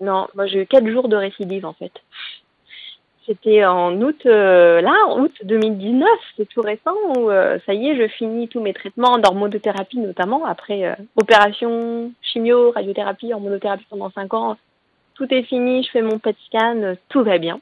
Non, 0.00 0.28
moi 0.36 0.46
j'ai 0.46 0.62
eu 0.62 0.66
4 0.66 0.88
jours 0.88 1.08
de 1.08 1.16
récidive 1.16 1.66
en 1.66 1.72
fait. 1.72 1.92
C'était 3.26 3.64
en 3.64 4.00
août, 4.00 4.20
euh, 4.26 4.80
là, 4.80 4.94
août 5.16 5.32
2019, 5.42 6.08
c'est 6.36 6.48
tout 6.48 6.60
récent, 6.60 6.94
où 7.16 7.28
euh, 7.28 7.58
ça 7.66 7.74
y 7.74 7.88
est, 7.88 7.96
je 7.96 8.06
finis 8.06 8.46
tous 8.46 8.60
mes 8.60 8.72
traitements 8.72 9.18
d'hormonothérapie 9.18 9.98
notamment, 9.98 10.44
après 10.44 10.86
euh, 10.86 10.94
opération, 11.16 12.12
chimio, 12.22 12.70
radiothérapie, 12.70 13.32
hormonothérapie 13.32 13.86
pendant 13.90 14.10
5 14.10 14.32
ans. 14.34 14.56
Tout 15.14 15.26
est 15.34 15.42
fini, 15.42 15.82
je 15.82 15.90
fais 15.90 16.02
mon 16.02 16.20
PET 16.20 16.36
scan, 16.46 16.94
tout 17.08 17.24
va 17.24 17.38
bien. 17.38 17.58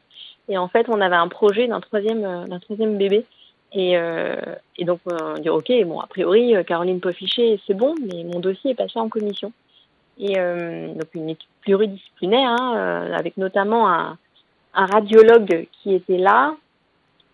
Et 0.51 0.59
en 0.59 0.69
fait, 0.69 0.87
on 0.91 1.01
avait 1.01 1.17
un 1.17 1.29
projet 1.29 1.67
d'un 1.67 1.81
troisième, 1.81 2.47
d'un 2.47 2.59
troisième 2.59 2.99
bébé. 2.99 3.25
Et, 3.73 3.97
donc, 4.81 5.01
on 5.07 5.35
dit, 5.41 5.49
OK, 5.49 5.73
bon, 5.87 6.01
a 6.01 6.07
priori, 6.07 6.55
Caroline 6.67 7.01
Poffiché, 7.01 7.61
c'est 7.67 7.75
bon, 7.75 7.95
mais 8.01 8.25
mon 8.25 8.41
dossier 8.41 8.73
est 8.73 8.75
passé 8.75 8.99
en 8.99 9.09
commission. 9.09 9.53
Et 10.19 10.35
donc, 10.35 11.15
une 11.15 11.31
équipe 11.31 11.49
pluridisciplinaire, 11.63 12.51
hein, 12.51 13.13
avec 13.15 13.37
notamment 13.37 13.89
un 13.89 14.19
un 14.75 14.87
radiologue 14.87 15.67
qui 15.73 15.95
était 15.95 16.19
là 16.19 16.55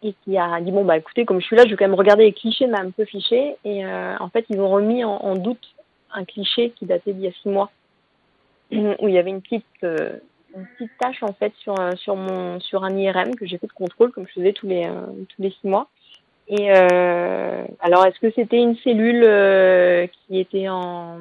et 0.02 0.14
qui 0.24 0.38
a 0.38 0.60
dit 0.60 0.72
bon 0.72 0.84
bah 0.84 0.96
écoutez 0.96 1.24
comme 1.24 1.40
je 1.40 1.46
suis 1.46 1.56
là 1.56 1.64
je 1.64 1.70
vais 1.70 1.76
quand 1.76 1.86
même 1.86 1.94
regarder 1.94 2.24
les 2.24 2.32
clichés 2.32 2.66
de 2.66 2.74
un 2.74 2.90
peu 2.90 3.04
fiché 3.04 3.56
et 3.64 3.84
euh, 3.84 4.16
en 4.18 4.28
fait 4.28 4.46
ils 4.48 4.60
ont 4.60 4.70
remis 4.70 5.04
en, 5.04 5.34
doute 5.34 5.74
un 6.12 6.24
cliché 6.24 6.70
qui 6.70 6.86
datait 6.86 7.12
d'il 7.12 7.24
y 7.24 7.28
a 7.28 7.32
six 7.42 7.48
mois 7.48 7.70
où 8.72 9.08
il 9.08 9.14
y 9.14 9.18
avait 9.18 9.30
une 9.30 9.42
petite 9.42 9.64
euh, 9.84 10.18
une 10.56 10.66
petite 10.78 10.92
tâche 10.98 11.22
en 11.22 11.32
fait 11.32 11.52
sur 11.58 11.78
euh, 11.78 11.92
sur 11.96 12.16
mon 12.16 12.60
sur 12.60 12.84
un 12.84 12.96
IRM 12.96 13.34
que 13.34 13.46
j'ai 13.46 13.58
fait 13.58 13.66
de 13.66 13.72
contrôle 13.72 14.10
comme 14.12 14.26
je 14.26 14.32
faisais 14.32 14.52
tous 14.52 14.66
les 14.66 14.88
tous 15.28 15.42
les 15.42 15.50
six 15.50 15.66
mois. 15.66 15.88
Et 16.48 16.68
alors 16.68 18.06
est-ce 18.06 18.18
que 18.18 18.32
c'était 18.34 18.60
une 18.60 18.76
cellule 18.78 20.08
qui 20.26 20.40
était 20.40 20.68
en 20.68 21.16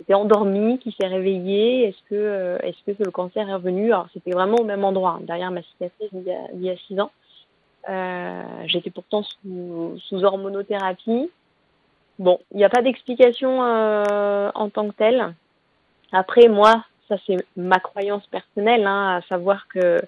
s'était 0.00 0.14
endormi, 0.14 0.78
qui 0.78 0.94
s'est 0.98 1.06
réveillé. 1.06 1.88
Est-ce 1.88 2.02
que, 2.08 2.14
euh, 2.14 2.58
est-ce 2.62 2.92
que 2.92 3.02
le 3.02 3.10
cancer 3.10 3.48
est 3.48 3.54
revenu? 3.54 3.92
Alors 3.92 4.08
c'était 4.14 4.30
vraiment 4.30 4.56
au 4.56 4.64
même 4.64 4.84
endroit, 4.84 5.18
hein, 5.18 5.22
derrière 5.22 5.50
ma 5.50 5.62
cicatrice 5.62 6.10
il 6.12 6.62
y 6.62 6.70
a, 6.70 6.76
six 6.88 6.98
ans. 6.98 7.10
Euh, 7.88 8.42
j'étais 8.66 8.90
pourtant 8.90 9.22
sous, 9.22 9.98
sous, 10.08 10.24
hormonothérapie. 10.24 11.30
Bon, 12.18 12.38
il 12.52 12.58
n'y 12.58 12.64
a 12.64 12.70
pas 12.70 12.82
d'explication 12.82 13.62
euh, 13.62 14.50
en 14.54 14.68
tant 14.70 14.88
que 14.88 14.94
telle. 14.94 15.34
Après, 16.12 16.48
moi, 16.48 16.84
ça 17.08 17.16
c'est 17.26 17.36
ma 17.56 17.78
croyance 17.78 18.26
personnelle, 18.26 18.86
hein, 18.86 19.16
à 19.16 19.22
savoir 19.28 19.68
que 19.68 19.98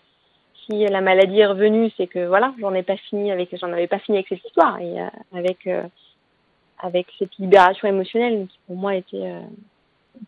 si 0.64 0.86
la 0.86 1.00
maladie 1.00 1.40
est 1.40 1.46
revenue, 1.46 1.90
c'est 1.96 2.06
que 2.06 2.26
voilà, 2.26 2.54
j'en 2.60 2.72
ai 2.72 2.82
pas 2.82 2.96
fini 2.96 3.30
avec, 3.30 3.54
j'en 3.58 3.72
avais 3.72 3.88
pas 3.88 3.98
fini 3.98 4.18
avec 4.18 4.28
cette 4.28 4.44
histoire 4.44 4.78
et 4.80 4.96
avec 5.34 5.68
avec 6.78 7.06
cette 7.18 7.36
libération 7.38 7.88
émotionnelle 7.88 8.46
qui 8.48 8.58
pour 8.66 8.76
moi 8.76 8.94
était 8.94 9.32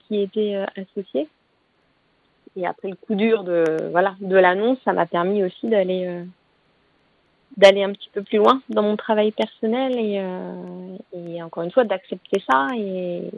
qui 0.06 0.20
était 0.20 0.56
euh, 0.56 0.66
associé. 0.76 1.28
Et 2.56 2.66
après 2.66 2.88
le 2.88 2.96
coup 2.96 3.14
dur 3.14 3.42
de 3.44 3.88
voilà 3.90 4.14
de 4.20 4.36
l'annonce, 4.36 4.78
ça 4.84 4.92
m'a 4.92 5.06
permis 5.06 5.42
aussi 5.42 5.68
d'aller 5.68 6.06
euh, 6.06 6.24
d'aller 7.56 7.82
un 7.82 7.92
petit 7.92 8.10
peu 8.12 8.22
plus 8.22 8.38
loin 8.38 8.62
dans 8.68 8.82
mon 8.82 8.96
travail 8.96 9.32
personnel 9.32 9.98
et, 9.98 10.20
euh, 10.20 10.96
et 11.12 11.42
encore 11.42 11.62
une 11.62 11.70
fois 11.70 11.84
d'accepter 11.84 12.42
ça 12.48 12.68
et, 12.76 13.30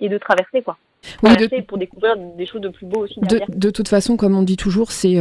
et 0.00 0.08
de 0.08 0.18
traverser 0.18 0.62
quoi. 0.62 0.76
Oui, 1.22 1.30
pour 1.66 1.78
découvrir 1.78 2.16
des 2.36 2.46
choses 2.46 2.60
de 2.60 2.68
plus 2.68 2.86
beau 2.86 3.04
aussi. 3.04 3.18
De, 3.20 3.70
toute 3.70 3.88
façon, 3.88 4.16
comme 4.16 4.36
on 4.36 4.42
dit 4.42 4.56
toujours, 4.56 4.92
c'est 4.92 5.14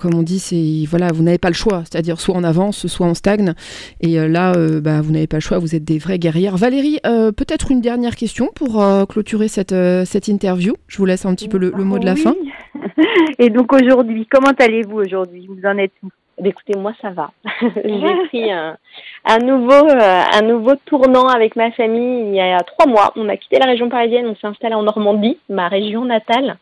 comme 0.00 0.14
on 0.14 0.22
dit, 0.22 0.38
c'est 0.38 0.88
voilà, 0.88 1.12
vous 1.12 1.22
n'avez 1.22 1.38
pas 1.38 1.48
le 1.48 1.54
choix, 1.54 1.82
c'est-à-dire 1.84 2.20
soit 2.20 2.34
on 2.36 2.44
avance, 2.44 2.86
soit 2.86 3.06
on 3.06 3.14
stagne. 3.14 3.54
Et 4.00 4.16
là, 4.28 4.52
bah, 4.80 5.00
vous 5.00 5.12
n'avez 5.12 5.26
pas 5.26 5.36
le 5.36 5.42
choix, 5.42 5.58
vous 5.58 5.74
êtes 5.74 5.84
des 5.84 5.98
vraies 5.98 6.18
guerrières. 6.18 6.56
Valérie, 6.56 6.98
peut-être 7.02 7.70
une 7.70 7.80
dernière 7.80 8.16
question 8.16 8.50
pour 8.54 8.82
clôturer 9.08 9.48
cette, 9.48 9.74
cette 10.04 10.28
interview. 10.28 10.74
Je 10.86 10.98
vous 10.98 11.06
laisse 11.06 11.26
un 11.26 11.34
petit 11.34 11.48
peu 11.48 11.58
le, 11.58 11.70
mot 11.72 11.98
de 11.98 12.06
la 12.06 12.16
fin. 12.16 12.34
Et 13.38 13.50
donc 13.50 13.72
aujourd'hui, 13.72 14.26
comment 14.30 14.52
allez-vous 14.58 14.98
aujourd'hui? 14.98 15.46
Vous 15.46 15.66
en 15.66 15.76
êtes 15.78 15.92
où? 16.02 16.08
Bah, 16.44 16.50
écoutez, 16.50 16.78
moi 16.78 16.92
ça 17.00 17.08
va. 17.08 17.30
J'ai 17.84 18.26
pris 18.28 18.52
un, 18.52 18.76
un 19.24 19.38
nouveau, 19.38 19.88
euh, 19.88 20.22
un 20.32 20.42
nouveau 20.42 20.74
tournant 20.84 21.26
avec 21.26 21.56
ma 21.56 21.70
famille 21.70 22.28
il 22.28 22.34
y 22.34 22.40
a 22.40 22.60
trois 22.60 22.86
mois. 22.86 23.12
On 23.16 23.30
a 23.30 23.36
quitté 23.38 23.58
la 23.58 23.64
région 23.64 23.88
parisienne, 23.88 24.26
on 24.26 24.36
s'est 24.36 24.46
installé 24.46 24.74
en 24.74 24.82
Normandie, 24.82 25.38
ma 25.48 25.68
région 25.68 26.04
natale. 26.04 26.58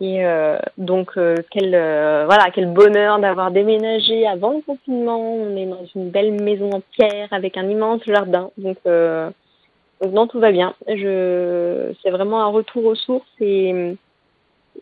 Et 0.00 0.24
euh, 0.24 0.58
donc 0.78 1.10
euh, 1.18 1.36
quel 1.50 1.70
voilà 1.70 2.46
quel 2.54 2.72
bonheur 2.72 3.18
d'avoir 3.18 3.50
déménagé 3.50 4.26
avant 4.26 4.52
le 4.52 4.62
confinement. 4.62 5.20
On 5.20 5.56
est 5.56 5.66
dans 5.66 5.84
une 5.94 6.08
belle 6.08 6.32
maison 6.42 6.70
en 6.70 6.80
pierre 6.92 7.28
avec 7.32 7.58
un 7.58 7.68
immense 7.68 8.00
jardin. 8.06 8.50
Donc 8.56 8.78
donc 8.86 10.12
non 10.12 10.26
tout 10.26 10.40
va 10.40 10.50
bien. 10.50 10.74
Je 10.88 11.92
c'est 12.02 12.10
vraiment 12.10 12.40
un 12.40 12.48
retour 12.48 12.86
aux 12.86 12.94
sources 12.94 13.28
et 13.40 13.94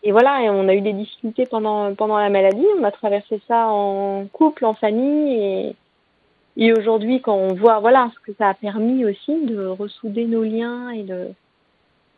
et 0.03 0.11
voilà, 0.11 0.43
et 0.43 0.49
on 0.49 0.67
a 0.67 0.73
eu 0.73 0.81
des 0.81 0.93
difficultés 0.93 1.45
pendant, 1.45 1.93
pendant 1.95 2.17
la 2.17 2.29
maladie. 2.29 2.65
On 2.79 2.83
a 2.83 2.91
traversé 2.91 3.39
ça 3.47 3.67
en 3.67 4.25
couple, 4.31 4.65
en 4.65 4.73
famille. 4.73 5.33
Et, 5.33 5.75
et 6.57 6.73
aujourd'hui, 6.73 7.21
quand 7.21 7.35
on 7.35 7.53
voit 7.53 7.79
voilà, 7.79 8.09
ce 8.15 8.19
que 8.31 8.35
ça 8.37 8.49
a 8.49 8.53
permis 8.53 9.05
aussi 9.05 9.45
de 9.45 9.65
ressouder 9.65 10.25
nos 10.25 10.43
liens 10.43 10.89
et 10.89 11.03
de, 11.03 11.27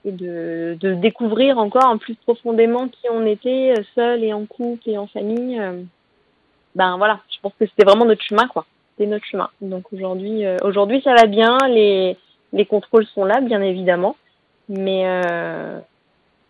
et 0.06 0.12
de, 0.12 0.78
de 0.80 0.94
découvrir 0.94 1.58
encore 1.58 1.88
en 1.88 1.98
plus 1.98 2.16
profondément 2.16 2.88
qui 2.88 3.08
on 3.12 3.26
était, 3.26 3.74
seul 3.96 4.24
et 4.24 4.34
en 4.34 4.46
couple 4.46 4.90
et 4.90 4.98
en 4.98 5.08
famille, 5.08 5.60
euh, 5.60 5.82
ben 6.76 6.98
voilà, 6.98 7.20
je 7.30 7.40
pense 7.42 7.54
que 7.60 7.66
c'était 7.66 7.86
vraiment 7.86 8.06
notre 8.06 8.24
chemin, 8.24 8.48
quoi. 8.48 8.66
C'était 8.92 9.10
notre 9.10 9.26
chemin. 9.26 9.50
Donc 9.62 9.92
aujourd'hui, 9.92 10.46
euh, 10.46 10.58
aujourd'hui 10.64 11.02
ça 11.04 11.14
va 11.16 11.26
bien. 11.26 11.58
Les, 11.68 12.18
les 12.54 12.66
contrôles 12.66 13.06
sont 13.08 13.26
là, 13.26 13.42
bien 13.42 13.62
évidemment. 13.62 14.16
Mais, 14.70 15.04
euh, 15.06 15.80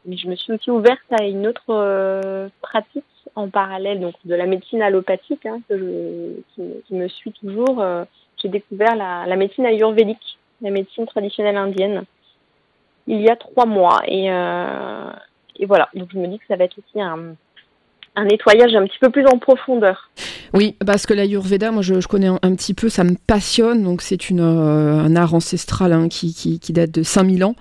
mais 0.05 0.17
je 0.17 0.27
me 0.27 0.35
suis 0.35 0.53
aussi 0.53 0.71
ouverte 0.71 1.01
à 1.11 1.23
une 1.23 1.47
autre 1.47 1.63
euh, 1.69 2.49
pratique 2.61 3.05
en 3.35 3.49
parallèle 3.49 3.99
donc 3.99 4.15
de 4.25 4.35
la 4.35 4.45
médecine 4.45 4.81
allopathique 4.81 5.45
hein, 5.45 5.61
que 5.67 5.77
je, 5.77 6.63
qui, 6.85 6.93
me 6.93 7.07
suit 7.07 7.31
toujours. 7.31 7.81
Euh, 7.81 8.03
j'ai 8.37 8.49
découvert 8.49 8.95
la, 8.95 9.25
la, 9.25 9.35
médecine 9.35 9.65
ayurvédique, 9.65 10.37
la 10.61 10.69
médecine 10.69 11.05
traditionnelle 11.05 11.57
indienne, 11.57 12.03
il 13.07 13.21
y 13.21 13.29
a 13.29 13.35
trois 13.35 13.65
mois. 13.65 14.01
Et, 14.07 14.31
euh, 14.31 15.11
et 15.57 15.65
voilà, 15.65 15.89
donc 15.93 16.09
je 16.11 16.19
me 16.19 16.27
dis 16.27 16.39
que 16.39 16.45
ça 16.47 16.55
va 16.55 16.65
être 16.65 16.77
aussi 16.77 17.01
un, 17.01 17.35
un 18.15 18.25
nettoyage 18.25 18.75
un 18.75 18.85
petit 18.85 18.99
peu 18.99 19.09
plus 19.09 19.25
en 19.25 19.39
profondeur. 19.39 20.09
Oui, 20.53 20.75
parce 20.85 21.07
que 21.07 21.13
l'Ayurveda, 21.13 21.71
moi 21.71 21.81
je, 21.81 21.95
connais 22.07 22.27
un, 22.27 22.55
petit 22.55 22.75
peu, 22.75 22.89
ça 22.89 23.03
me 23.03 23.15
passionne. 23.27 23.83
Donc 23.83 24.01
c'est 24.01 24.19
euh, 24.31 24.99
un 24.99 25.15
art 25.15 25.33
ancestral 25.33 25.93
hein, 25.93 26.07
qui, 26.09 26.33
qui, 26.33 26.73
date 26.73 26.91
de 26.91 27.01
5000 27.01 27.43
ans. 27.43 27.55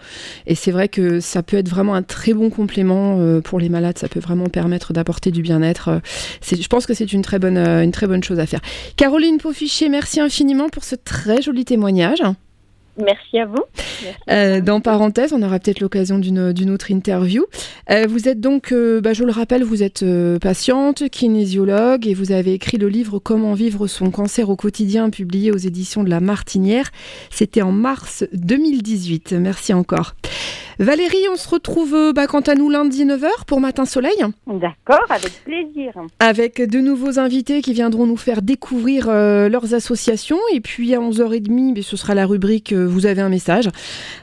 Et 0.47 0.55
c'est 0.55 0.71
vrai 0.71 0.89
que 0.89 1.21
ça 1.21 1.43
peut 1.43 1.57
être 1.57 1.69
vraiment 1.69 1.95
un 1.95 2.03
très 2.03 2.35
bon 2.35 2.51
complément 2.51 3.17
euh, 3.19 3.41
pour 3.41 3.59
les 3.59 3.71
malades. 3.71 3.97
Ça 3.97 4.09
peut 4.09 4.21
vraiment 4.21 4.47
permettre 4.47 4.93
d'apporter 4.93 5.31
du 5.31 5.41
bien-être. 5.41 5.89
Euh, 5.89 5.99
je 6.43 6.69
pense 6.69 6.87
que 6.87 6.93
c'est 6.93 7.13
une, 7.13 7.23
très 7.23 7.39
bonne, 7.39 7.57
une 7.57 7.93
très 7.93 8.07
bonne 8.07 8.23
chose 8.23 8.39
à 8.39 8.47
faire. 8.47 8.61
Caroline 8.97 9.39
Paufichet, 9.39 9.89
merci 9.89 10.21
infiniment 10.21 10.69
pour 10.69 10.85
ce 10.85 10.97
très 10.97 11.41
joli 11.41 11.65
témoignage. 11.65 12.23
Merci 12.99 13.39
à 13.39 13.47
vous. 13.47 13.65
Euh, 14.31 14.61
dans 14.61 14.81
parenthèse, 14.81 15.33
on 15.33 15.43
aura 15.43 15.59
peut-être 15.59 15.81
l'occasion 15.81 16.19
d'une 16.19 16.71
autre 16.71 16.91
interview. 16.91 17.45
Euh, 17.91 18.07
vous 18.09 18.29
êtes 18.29 18.41
donc, 18.41 18.73
euh, 18.73 19.01
bah, 19.01 19.15
je 19.15 19.25
le 19.25 19.33
rappelle, 19.33 19.65
vous 19.65 19.83
êtes 19.83 20.05
patiente, 20.41 21.09
kinésiologue, 21.09 22.07
et 22.07 22.15
vous 22.15 22.33
avez 22.33 22.53
écrit 22.53 22.77
le 22.77 22.89
livre 22.89 23.19
Comment 23.19 23.55
vivre 23.55 23.87
son 23.87 24.11
cancer 24.11 24.51
au 24.51 24.57
quotidien, 24.57 25.11
publié 25.11 25.53
aux 25.53 25.57
éditions 25.57 26.05
de 26.05 26.11
La 26.11 26.21
Martinière. 26.21 26.91
C'était 27.31 27.63
en 27.63 27.73
mars 27.73 28.25
2018. 28.33 29.33
Merci 29.33 29.73
encore. 29.73 30.15
Valérie, 30.83 31.29
on 31.33 31.37
se 31.37 31.49
retrouve 31.49 31.95
euh, 31.95 32.13
bah, 32.13 32.27
quant 32.27 32.41
à 32.41 32.57
nous 32.57 32.69
lundi 32.69 33.05
9h 33.05 33.45
pour 33.47 33.61
Matin 33.61 33.85
Soleil. 33.85 34.17
D'accord, 34.49 35.07
avec 35.11 35.45
plaisir. 35.45 35.93
Avec 36.19 36.61
de 36.61 36.81
nouveaux 36.81 37.21
invités 37.21 37.63
qui 37.63 37.73
viendront 37.73 38.05
nous 38.05 38.17
faire 38.17 38.43
découvrir 38.43 39.07
euh, 39.09 39.49
leurs 39.49 39.75
associations. 39.75 40.41
Et 40.53 40.61
puis 40.61 40.93
à 40.93 40.99
11h30, 40.99 41.75
bah, 41.75 41.83
ce 41.85 41.97
sera 41.97 42.17
la 42.17 42.27
rubrique 42.27 42.73
euh, 42.73 42.85
Vous 42.85 43.07
avez 43.07 43.23
un 43.23 43.29
message. 43.29 43.69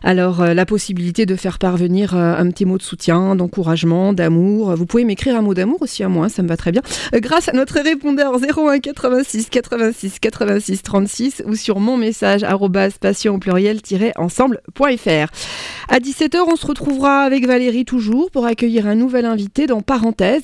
Alors 0.04 0.43
la 0.43 0.65
possibilité 0.65 1.26
de 1.26 1.38
faire 1.38 1.60
parvenir 1.60 2.13
un 2.13 2.50
petit 2.50 2.65
mot 2.65 2.78
de 2.78 2.84
soutien, 2.84 3.38
d'encouragement, 3.38 4.12
d'amour. 4.12 4.76
Vous 4.76 4.86
pouvez 4.86 5.06
m'écrire 5.06 5.38
un 5.38 5.41
mot 5.41 5.54
d'amour 5.54 5.82
aussi 5.82 6.04
à 6.04 6.10
moi, 6.10 6.28
ça 6.28 6.43
me 6.43 6.50
va 6.50 6.58
très 6.58 6.74
bien. 6.74 6.82
grâce 7.13 7.48
à 7.48 7.54
notre 7.54 7.80
répondeur 7.80 8.34
01 8.36 8.80
86 8.80 9.50
86 9.50 10.19
86 10.19 10.84
36 10.84 11.43
ou 11.45 11.56
sur 11.56 11.80
mon 11.80 11.95
message 11.95 12.45
passion 13.00 13.36
au 13.36 13.38
pluriel-ensemble.fr. 13.38 15.28
À 15.91 16.00
17h, 16.00 16.48
on 16.49 16.55
se 16.55 16.65
retrouvera 16.65 17.21
avec 17.21 17.45
Valérie 17.45 17.85
toujours 17.85 18.31
pour 18.31 18.45
accueillir 18.45 18.88
un 18.88 18.95
nouvel 18.95 19.25
invité 19.25 19.67
dans 19.67 19.81
Parenthèse. 19.81 20.43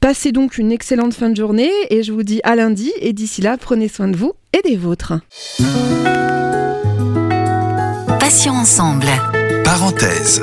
Passez 0.00 0.32
donc 0.32 0.58
une 0.58 0.72
excellente 0.72 1.14
fin 1.14 1.30
de 1.30 1.36
journée 1.36 1.70
et 1.90 2.02
je 2.02 2.12
vous 2.12 2.22
dis 2.22 2.40
à 2.44 2.56
lundi 2.56 2.92
et 3.00 3.12
d'ici 3.12 3.42
là, 3.42 3.56
prenez 3.58 3.88
soin 3.88 4.08
de 4.08 4.16
vous 4.16 4.32
et 4.52 4.62
des 4.62 4.76
vôtres. 4.76 5.14
Passions 8.18 8.54
ensemble. 8.54 9.06
Parenthèse. 9.64 10.42